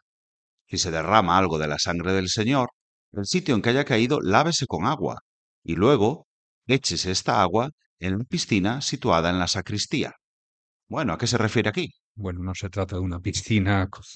[0.68, 2.72] Si se derrama algo de la sangre del Señor,
[3.14, 5.22] el sitio en que haya caído lávese con agua,
[5.64, 6.28] y luego
[6.68, 7.70] échese esta agua
[8.00, 10.12] en la piscina situada en la sacristía.
[10.90, 11.94] Bueno, ¿a qué se refiere aquí?
[12.16, 13.90] Bueno, no se trata de una piscina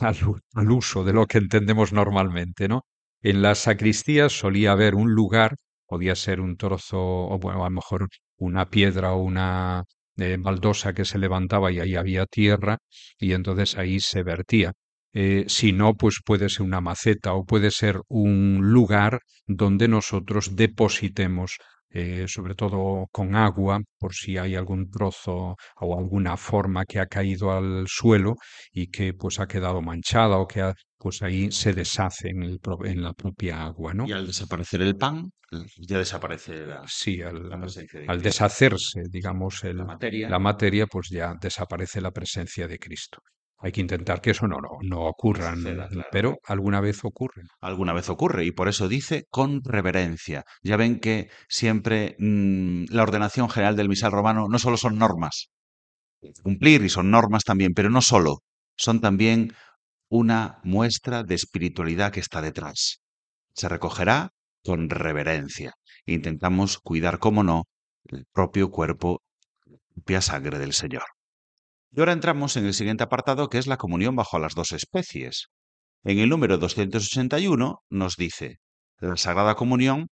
[0.53, 2.85] al, uso de lo que entendemos normalmente, ¿no?
[3.21, 5.55] En las sacristías solía haber un lugar,
[5.87, 9.83] podía ser un trozo, o bueno, a lo mejor una piedra o una
[10.17, 12.77] eh, baldosa que se levantaba y ahí había tierra,
[13.17, 14.73] y entonces ahí se vertía.
[15.13, 20.55] Eh, si no, pues puede ser una maceta o puede ser un lugar donde nosotros
[20.55, 21.57] depositemos,
[21.99, 27.07] eh, sobre todo con agua, por si hay algún trozo o alguna forma que ha
[27.07, 28.35] caído al suelo
[28.71, 32.59] y que pues ha quedado manchada o que ha- pues ahí se deshace en, el
[32.85, 34.05] en la propia agua, ¿no?
[34.07, 35.31] Y al desaparecer el pan,
[35.77, 38.23] ya desaparece la, Sí, al, la al- presencia de al Cristo.
[38.23, 40.29] deshacerse, digamos, el- La materia.
[40.29, 43.19] la materia, pues ya desaparece la presencia de Cristo.
[43.57, 45.57] Hay que intentar que eso no, no, no claro.
[46.11, 47.43] pero alguna vez ocurre.
[47.61, 50.43] alguna vez ocurre y por eso dice con reverencia.
[50.61, 55.49] Ya ven que siempre mm, la ordenación general del misal romano no solo son normas,
[56.43, 58.39] cumplir y son normas también, pero no solo,
[58.77, 59.53] son también
[60.09, 63.01] una muestra de espiritualidad que está detrás.
[63.53, 64.31] Se recogerá
[64.63, 65.73] con reverencia.
[66.05, 67.63] Intentamos cuidar, como no,
[68.05, 69.21] el propio cuerpo,
[69.65, 71.03] la propia sangre del Señor.
[71.95, 75.47] Y ahora entramos en el siguiente apartado que es la comunión bajo las dos especies.
[76.03, 78.57] En el número 281 nos dice,
[78.99, 80.07] la Sagrada Comunión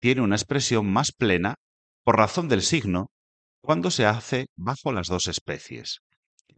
[0.00, 1.54] tiene una expresión más plena
[2.02, 3.12] por razón del signo
[3.60, 6.00] cuando se hace bajo las dos especies.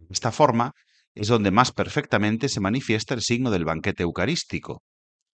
[0.09, 0.73] Esta forma
[1.15, 4.83] es donde más perfectamente se manifiesta el signo del banquete eucarístico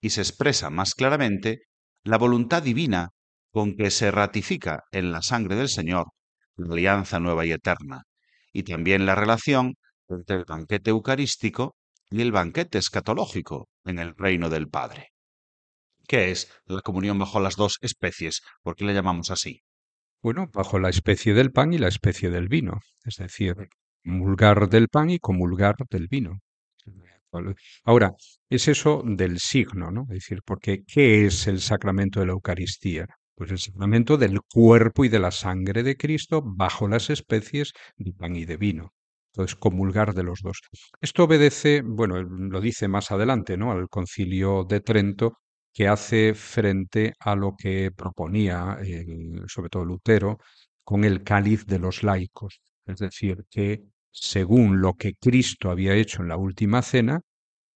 [0.00, 1.60] y se expresa más claramente
[2.02, 3.10] la voluntad divina
[3.52, 6.06] con que se ratifica en la sangre del Señor
[6.56, 8.02] la alianza nueva y eterna,
[8.52, 9.74] y también la relación
[10.08, 11.76] entre el banquete eucarístico
[12.10, 15.08] y el banquete escatológico en el reino del Padre.
[16.06, 18.40] ¿Qué es la comunión bajo las dos especies?
[18.62, 19.60] ¿Por qué la llamamos así?
[20.22, 23.54] Bueno, bajo la especie del pan y la especie del vino, es decir,
[24.02, 26.40] comulgar del pan y comulgar del vino.
[27.84, 28.14] Ahora,
[28.48, 30.02] es eso del signo, ¿no?
[30.04, 33.06] Es decir, porque ¿qué es el sacramento de la Eucaristía?
[33.38, 38.12] Pues el sacramento del cuerpo y de la sangre de Cristo bajo las especies de
[38.12, 38.94] pan y de vino.
[39.32, 40.60] Entonces, comulgar de los dos.
[41.00, 43.70] Esto obedece, bueno, lo dice más adelante, ¿no?
[43.70, 45.34] Al concilio de Trento,
[45.72, 48.76] que hace frente a lo que proponía,
[49.46, 50.38] sobre todo Lutero,
[50.82, 52.60] con el cáliz de los laicos.
[52.86, 57.20] Es decir, que según lo que Cristo había hecho en la última cena,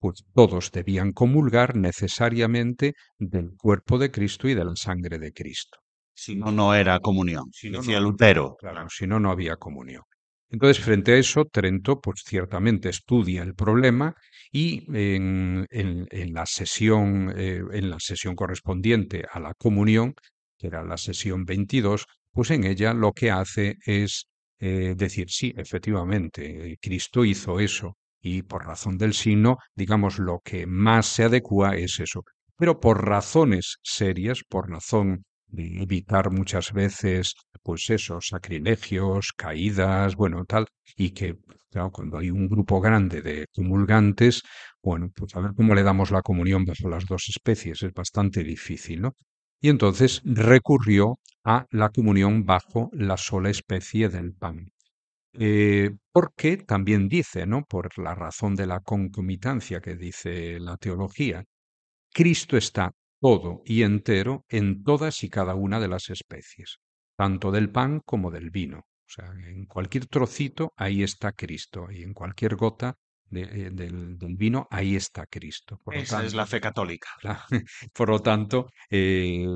[0.03, 5.79] pues todos debían comulgar necesariamente del cuerpo de Cristo y de la sangre de Cristo.
[6.13, 8.57] Si no, no era comunión, si decía Lutero.
[8.59, 10.03] Claro, si no, no había comunión.
[10.51, 14.17] Entonces, frente a eso, Trento, pues ciertamente estudia el problema
[14.51, 15.69] y en,
[16.11, 20.15] la sesión, eh, en la sesión correspondiente a la comunión,
[20.59, 24.27] que era la sesión 22, pues en ella lo que hace es
[24.59, 30.67] eh, decir, sí, efectivamente, Cristo hizo eso y por razón del signo, digamos, lo que
[30.67, 32.25] más se adecua es eso.
[32.57, 40.45] Pero por razones serias, por razón de evitar muchas veces, pues esos sacrilegios, caídas, bueno,
[40.47, 40.67] tal,
[40.97, 41.37] y que,
[41.71, 44.43] claro, cuando hay un grupo grande de comulgantes,
[44.83, 48.43] bueno, pues a ver cómo le damos la comunión bajo las dos especies, es bastante
[48.45, 49.17] difícil, ¿no?
[49.61, 54.67] Y entonces recurrió a la comunión bajo la sola especie del pan.
[55.35, 57.65] Eh, porque también dice, ¿no?
[57.65, 61.45] Por la razón de la concomitancia que dice la teología,
[62.13, 66.79] Cristo está todo y entero en todas y cada una de las especies,
[67.17, 68.79] tanto del pan como del vino.
[68.79, 72.97] O sea, en cualquier trocito ahí está Cristo y en cualquier gota
[73.31, 75.81] eh, del, vino, ahí está Cristo.
[75.91, 77.09] Esa es la fe católica.
[77.95, 79.47] por lo tanto, eh,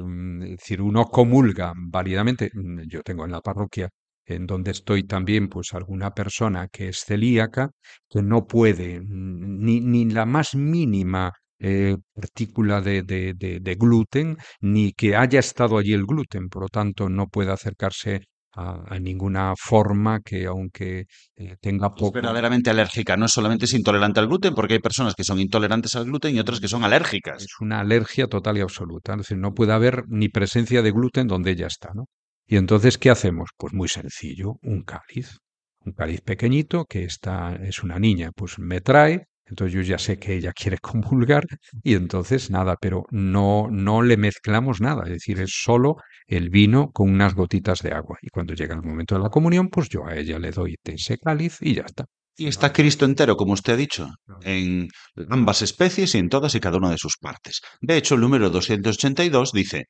[0.42, 2.50] es decir, uno comulga válidamente.
[2.86, 3.90] Yo tengo en la parroquia
[4.26, 7.70] en donde estoy también, pues alguna persona que es celíaca,
[8.08, 14.92] que no puede ni, ni la más mínima eh, partícula de, de, de, gluten, ni
[14.92, 18.22] que haya estado allí el gluten, por lo tanto no puede acercarse
[18.56, 21.04] a, ninguna forma que aunque
[21.36, 22.06] eh, tenga poco...
[22.06, 25.94] Es verdaderamente alérgica, no solamente es intolerante al gluten, porque hay personas que son intolerantes
[25.94, 27.42] al gluten y otras que son alérgicas.
[27.42, 31.26] Es una alergia total y absoluta, es decir, no puede haber ni presencia de gluten
[31.28, 32.06] donde ella está, ¿no?
[32.46, 33.50] Y entonces, ¿qué hacemos?
[33.56, 35.38] Pues muy sencillo, un cáliz,
[35.80, 40.18] un cáliz pequeñito que está, es una niña, pues me trae, entonces yo ya sé
[40.18, 41.44] que ella quiere comulgar
[41.82, 45.96] y entonces nada, pero no, no le mezclamos nada, es decir, es solo
[46.28, 48.18] el vino con unas gotitas de agua.
[48.22, 51.18] Y cuando llega el momento de la comunión, pues yo a ella le doy ese
[51.18, 52.04] cáliz y ya está.
[52.38, 54.08] Y está Cristo entero, como usted ha dicho,
[54.42, 54.88] en
[55.30, 57.62] ambas especies y en todas y cada una de sus partes.
[57.80, 59.86] De hecho, el número 282 dice,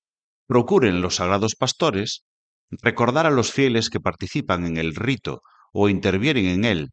[0.46, 2.24] procuren los sagrados pastores
[2.70, 5.40] recordar a los fieles que participan en el rito
[5.72, 6.90] o intervienen en él,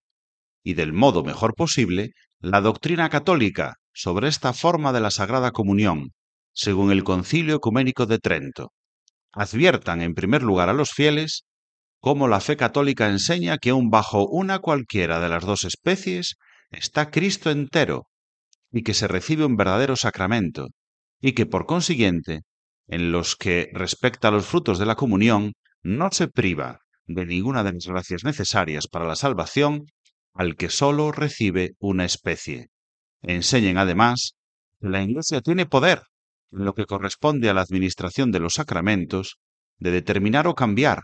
[0.63, 6.11] y del modo mejor posible, la doctrina católica sobre esta forma de la Sagrada Comunión,
[6.53, 8.71] según el Concilio Ecuménico de Trento.
[9.31, 11.43] Adviertan en primer lugar a los fieles
[11.99, 16.35] cómo la fe católica enseña que aun bajo una cualquiera de las dos especies
[16.69, 18.07] está Cristo entero,
[18.71, 20.67] y que se recibe un verdadero sacramento,
[21.21, 22.41] y que por consiguiente,
[22.87, 25.53] en los que respecta a los frutos de la comunión,
[25.83, 29.85] no se priva de ninguna de las gracias necesarias para la salvación
[30.33, 32.69] al que sólo recibe una especie.
[33.21, 34.35] Enseñen además
[34.81, 36.01] que la Iglesia tiene poder
[36.51, 39.37] en lo que corresponde a la administración de los sacramentos,
[39.77, 41.01] de determinar o cambiar,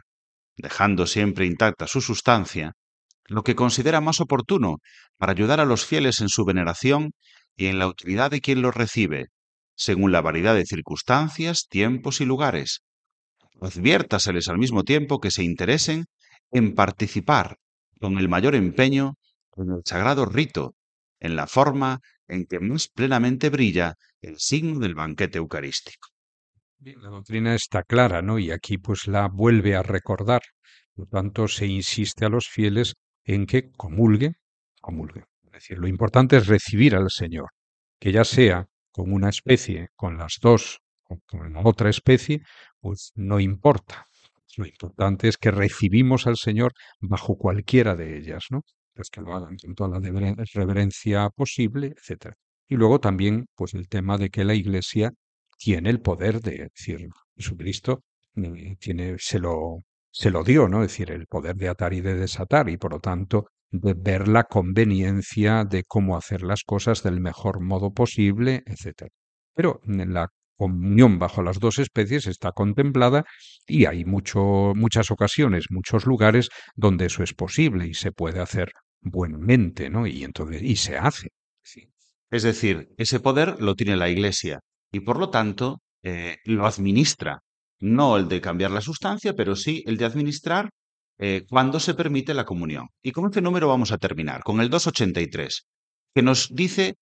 [0.55, 2.73] dejando siempre intacta su sustancia,
[3.25, 4.77] lo que considera más oportuno
[5.17, 7.11] para ayudar a los fieles en su veneración
[7.55, 9.27] y en la utilidad de quien los recibe,
[9.75, 12.84] según la variedad de circunstancias, tiempos y lugares.
[13.62, 16.05] Adviértaseles al mismo tiempo que se interesen
[16.51, 17.57] en participar
[17.99, 19.16] con el mayor empeño
[19.57, 20.76] en el sagrado rito,
[21.20, 26.10] en la forma en que más plenamente brilla el signo del banquete eucarístico.
[26.80, 28.39] la doctrina está clara, ¿no?
[28.39, 30.41] Y aquí pues la vuelve a recordar.
[30.95, 32.93] Por tanto, se insiste a los fieles
[33.24, 34.36] en que comulgue,
[34.82, 35.26] comulgue.
[35.45, 37.49] Es decir, lo importante es recibir al Señor,
[37.99, 40.80] que ya sea con una especie, con las dos,
[41.64, 42.41] otra especie,
[42.80, 44.05] pues no importa.
[44.57, 48.64] Lo importante es que recibimos al Señor bajo cualquiera de ellas, ¿no?
[48.93, 52.36] Pues que lo hagan con toda la reverencia posible, etcétera.
[52.68, 55.12] Y luego también, pues el tema de que la Iglesia
[55.57, 58.03] tiene el poder de decir, Jesucristo
[58.36, 60.84] eh, tiene, se lo, se lo dio, ¿no?
[60.84, 64.28] Es decir, el poder de atar y de desatar, y por lo tanto de ver
[64.28, 69.10] la conveniencia de cómo hacer las cosas del mejor modo posible, etc.
[69.53, 70.30] Pero en la
[70.60, 73.24] comunión bajo las dos especies está contemplada
[73.66, 78.74] y hay mucho, muchas ocasiones, muchos lugares donde eso es posible y se puede hacer
[78.99, 80.05] buenamente, ¿no?
[80.05, 81.30] Y entonces y se hace.
[82.30, 84.60] Es decir, ese poder lo tiene la Iglesia
[84.91, 87.39] y por lo tanto eh, lo administra.
[87.80, 90.70] No el de cambiar la sustancia, pero sí el de administrar
[91.18, 92.88] eh, cuando se permite la comunión.
[93.01, 95.66] Y con este número vamos a terminar, con el 283,
[96.14, 96.95] que nos dice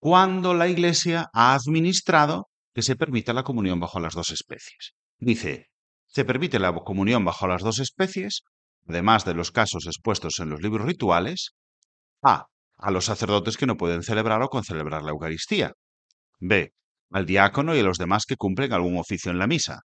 [0.00, 4.94] cuándo la Iglesia ha administrado que se permita la comunión bajo las dos especies.
[5.18, 5.68] Dice,
[6.06, 8.42] se permite la comunión bajo las dos especies,
[8.88, 11.52] además de los casos expuestos en los libros rituales,
[12.22, 12.46] a.
[12.76, 15.72] a los sacerdotes que no pueden celebrar o concelebrar la Eucaristía,
[16.38, 16.72] b.
[17.10, 19.80] al diácono y a los demás que cumplen algún oficio en la misa,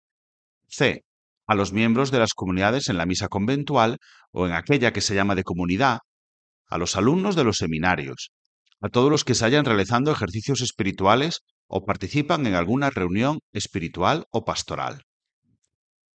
[0.67, 1.03] c.
[1.47, 3.99] a los miembros de las comunidades en la misa conventual
[4.31, 5.99] o en aquella que se llama de comunidad,
[6.67, 8.31] a los alumnos de los seminarios,
[8.81, 14.26] a todos los que se hayan realizando ejercicios espirituales o participan en alguna reunión espiritual
[14.32, 15.03] o pastoral.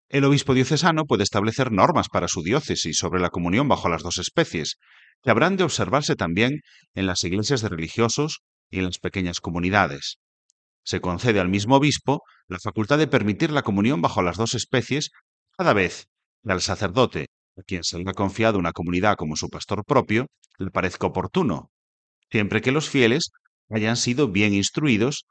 [0.08, 4.18] El obispo diocesano puede establecer normas para su diócesis sobre la comunión bajo las dos
[4.18, 4.76] especies,
[5.22, 6.60] que habrán de observarse también
[6.94, 8.40] en las iglesias de religiosos
[8.70, 10.18] y en las pequeñas comunidades.
[10.82, 15.10] Se concede al mismo obispo la facultad de permitir la comunión bajo las dos especies
[15.56, 16.06] cada vez
[16.44, 17.26] que al sacerdote,
[17.56, 20.26] a quien se le ha confiado una comunidad como su pastor propio,
[20.58, 21.70] le parezca oportuno,
[22.30, 23.30] siempre que los fieles
[23.68, 25.26] hayan sido bien instruidos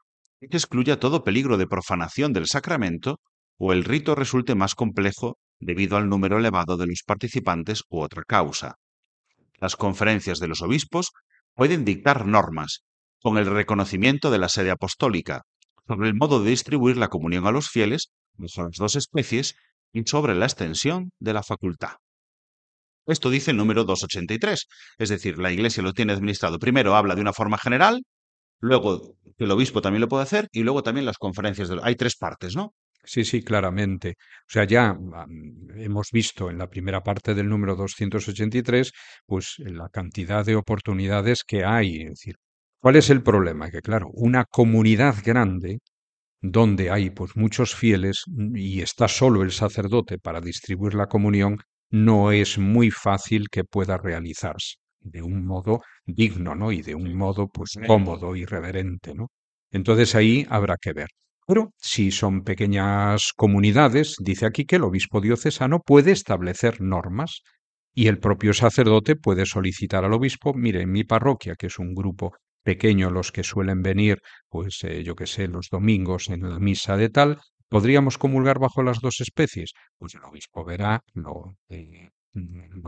[0.48, 3.20] que excluya todo peligro de profanación del sacramento
[3.58, 8.22] o el rito resulte más complejo debido al número elevado de los participantes u otra
[8.26, 8.76] causa.
[9.60, 11.10] Las conferencias de los obispos
[11.54, 12.80] pueden dictar normas,
[13.20, 15.42] con el reconocimiento de la sede apostólica,
[15.86, 19.56] sobre el modo de distribuir la comunión a los fieles las dos especies
[19.92, 21.96] y sobre la extensión de la facultad.
[23.06, 24.66] Esto dice el número 283,
[24.98, 26.58] es decir, la Iglesia lo tiene administrado.
[26.58, 28.02] Primero habla de una forma general,
[28.60, 31.68] luego el obispo también lo puede hacer y luego también las conferencias.
[31.68, 31.78] De...
[31.82, 32.74] Hay tres partes, ¿no?
[33.04, 34.16] Sí, sí, claramente.
[34.42, 34.96] O sea, ya
[35.76, 38.92] hemos visto en la primera parte del número 283,
[39.26, 42.08] pues la cantidad de oportunidades que hay.
[42.78, 43.70] ¿cuál es el problema?
[43.70, 45.80] Que claro, una comunidad grande
[46.42, 48.24] donde hay pues muchos fieles
[48.54, 51.58] y está solo el sacerdote para distribuir la comunión,
[51.90, 56.72] no es muy fácil que pueda realizarse de un modo digno, ¿no?
[56.72, 59.28] Y de un modo pues cómodo y reverente, ¿no?
[59.70, 61.08] Entonces ahí habrá que ver.
[61.46, 67.42] Pero si son pequeñas comunidades, dice aquí que el obispo diocesano puede establecer normas
[67.94, 71.94] y el propio sacerdote puede solicitar al obispo, mire, en mi parroquia, que es un
[71.94, 76.58] grupo pequeño los que suelen venir, pues eh, yo qué sé, los domingos en la
[76.58, 77.38] misa de tal,
[77.68, 79.72] ¿podríamos comulgar bajo las dos especies?
[79.98, 82.10] Pues el obispo verá, lo, eh,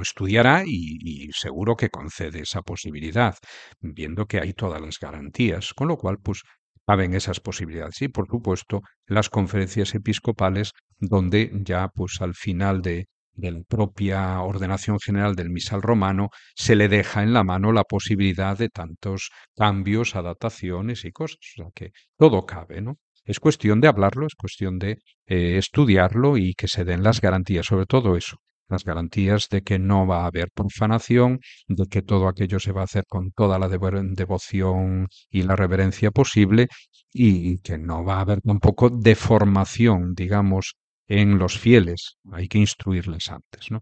[0.01, 3.37] estudiará y, seguro que concede esa posibilidad,
[3.81, 6.43] viendo que hay todas las garantías, con lo cual, pues
[6.87, 8.01] caben esas posibilidades.
[8.03, 14.41] Y, por supuesto, las conferencias episcopales, donde ya, pues al final de, de la propia
[14.41, 19.31] ordenación general del misal romano, se le deja en la mano la posibilidad de tantos
[19.57, 21.39] cambios, adaptaciones y cosas.
[21.39, 22.99] O sea que todo cabe, ¿no?
[23.25, 27.67] Es cuestión de hablarlo, es cuestión de eh, estudiarlo y que se den las garantías,
[27.67, 28.39] sobre todo eso,
[28.73, 32.81] las garantías de que no va a haber profanación, de que todo aquello se va
[32.81, 36.69] a hacer con toda la devoción y la reverencia posible
[37.13, 40.75] y que no va a haber tampoco deformación, digamos,
[41.07, 42.17] en los fieles.
[42.33, 43.81] Hay que instruirles antes, ¿no?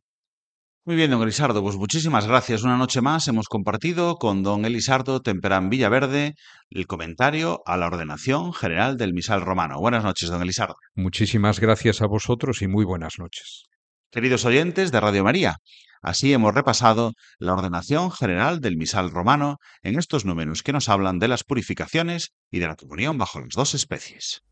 [0.86, 2.62] Muy bien, don Elisardo, pues muchísimas gracias.
[2.62, 6.34] Una noche más hemos compartido con don Elisardo Temperán Villaverde
[6.70, 9.78] el comentario a la ordenación general del misal romano.
[9.78, 10.74] Buenas noches, don Elisardo.
[10.94, 13.69] Muchísimas gracias a vosotros y muy buenas noches.
[14.12, 15.58] Queridos oyentes de Radio María,
[16.02, 21.20] así hemos repasado la ordenación general del misal romano en estos números que nos hablan
[21.20, 24.42] de las purificaciones y de la comunión bajo las dos especies.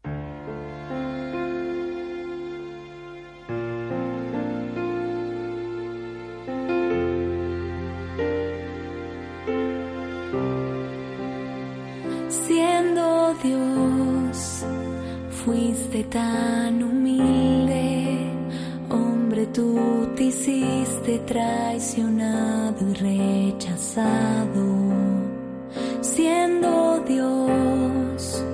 [12.29, 14.65] Siendo Dios,
[15.33, 16.98] fuiste tan humilde
[21.17, 24.67] traicionado y pasado.
[26.01, 28.45] Siendo Dios,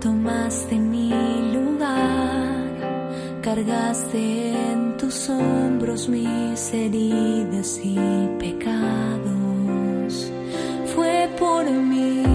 [0.00, 1.10] tomaste mi
[1.52, 7.98] lugar, cargaste en tus hombros mis heridas y
[8.38, 10.30] pecados.
[10.94, 12.33] Fue por mí.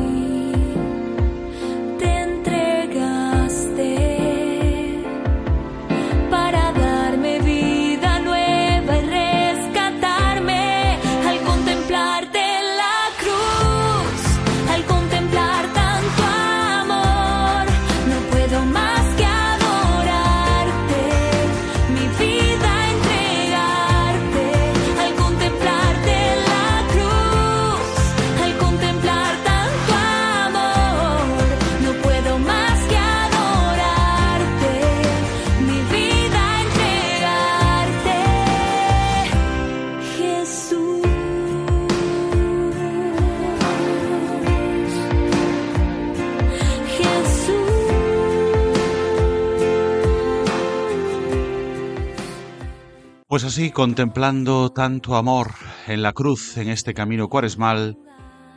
[53.30, 55.52] Pues así, contemplando tanto amor
[55.86, 57.96] en la cruz en este camino cuaresmal,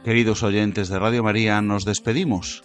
[0.03, 2.64] queridos oyentes de Radio María, nos despedimos,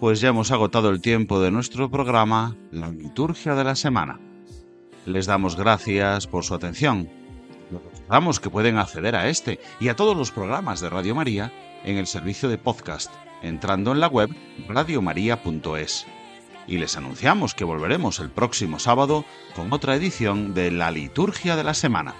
[0.00, 4.18] pues ya hemos agotado el tiempo de nuestro programa, la liturgia de la semana.
[5.04, 7.08] Les damos gracias por su atención.
[7.70, 11.52] Les recordamos que pueden acceder a este y a todos los programas de Radio María
[11.84, 14.34] en el servicio de podcast, entrando en la web
[14.66, 16.06] radiomaria.es
[16.66, 21.64] y les anunciamos que volveremos el próximo sábado con otra edición de la Liturgia de
[21.64, 22.14] la Semana.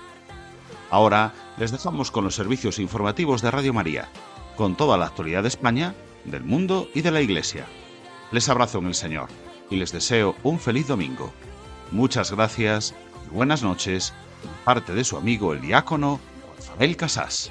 [0.91, 4.09] Ahora les dejamos con los servicios informativos de Radio María,
[4.57, 5.95] con toda la actualidad de España,
[6.25, 7.67] del mundo y de la Iglesia.
[8.31, 9.29] Les abrazo en el Señor
[9.71, 11.33] y les deseo un feliz domingo.
[11.91, 12.95] Muchas gracias
[13.27, 14.13] y buenas noches,
[14.65, 16.21] parte de su amigo el diácono
[16.57, 17.51] Rafael Casás.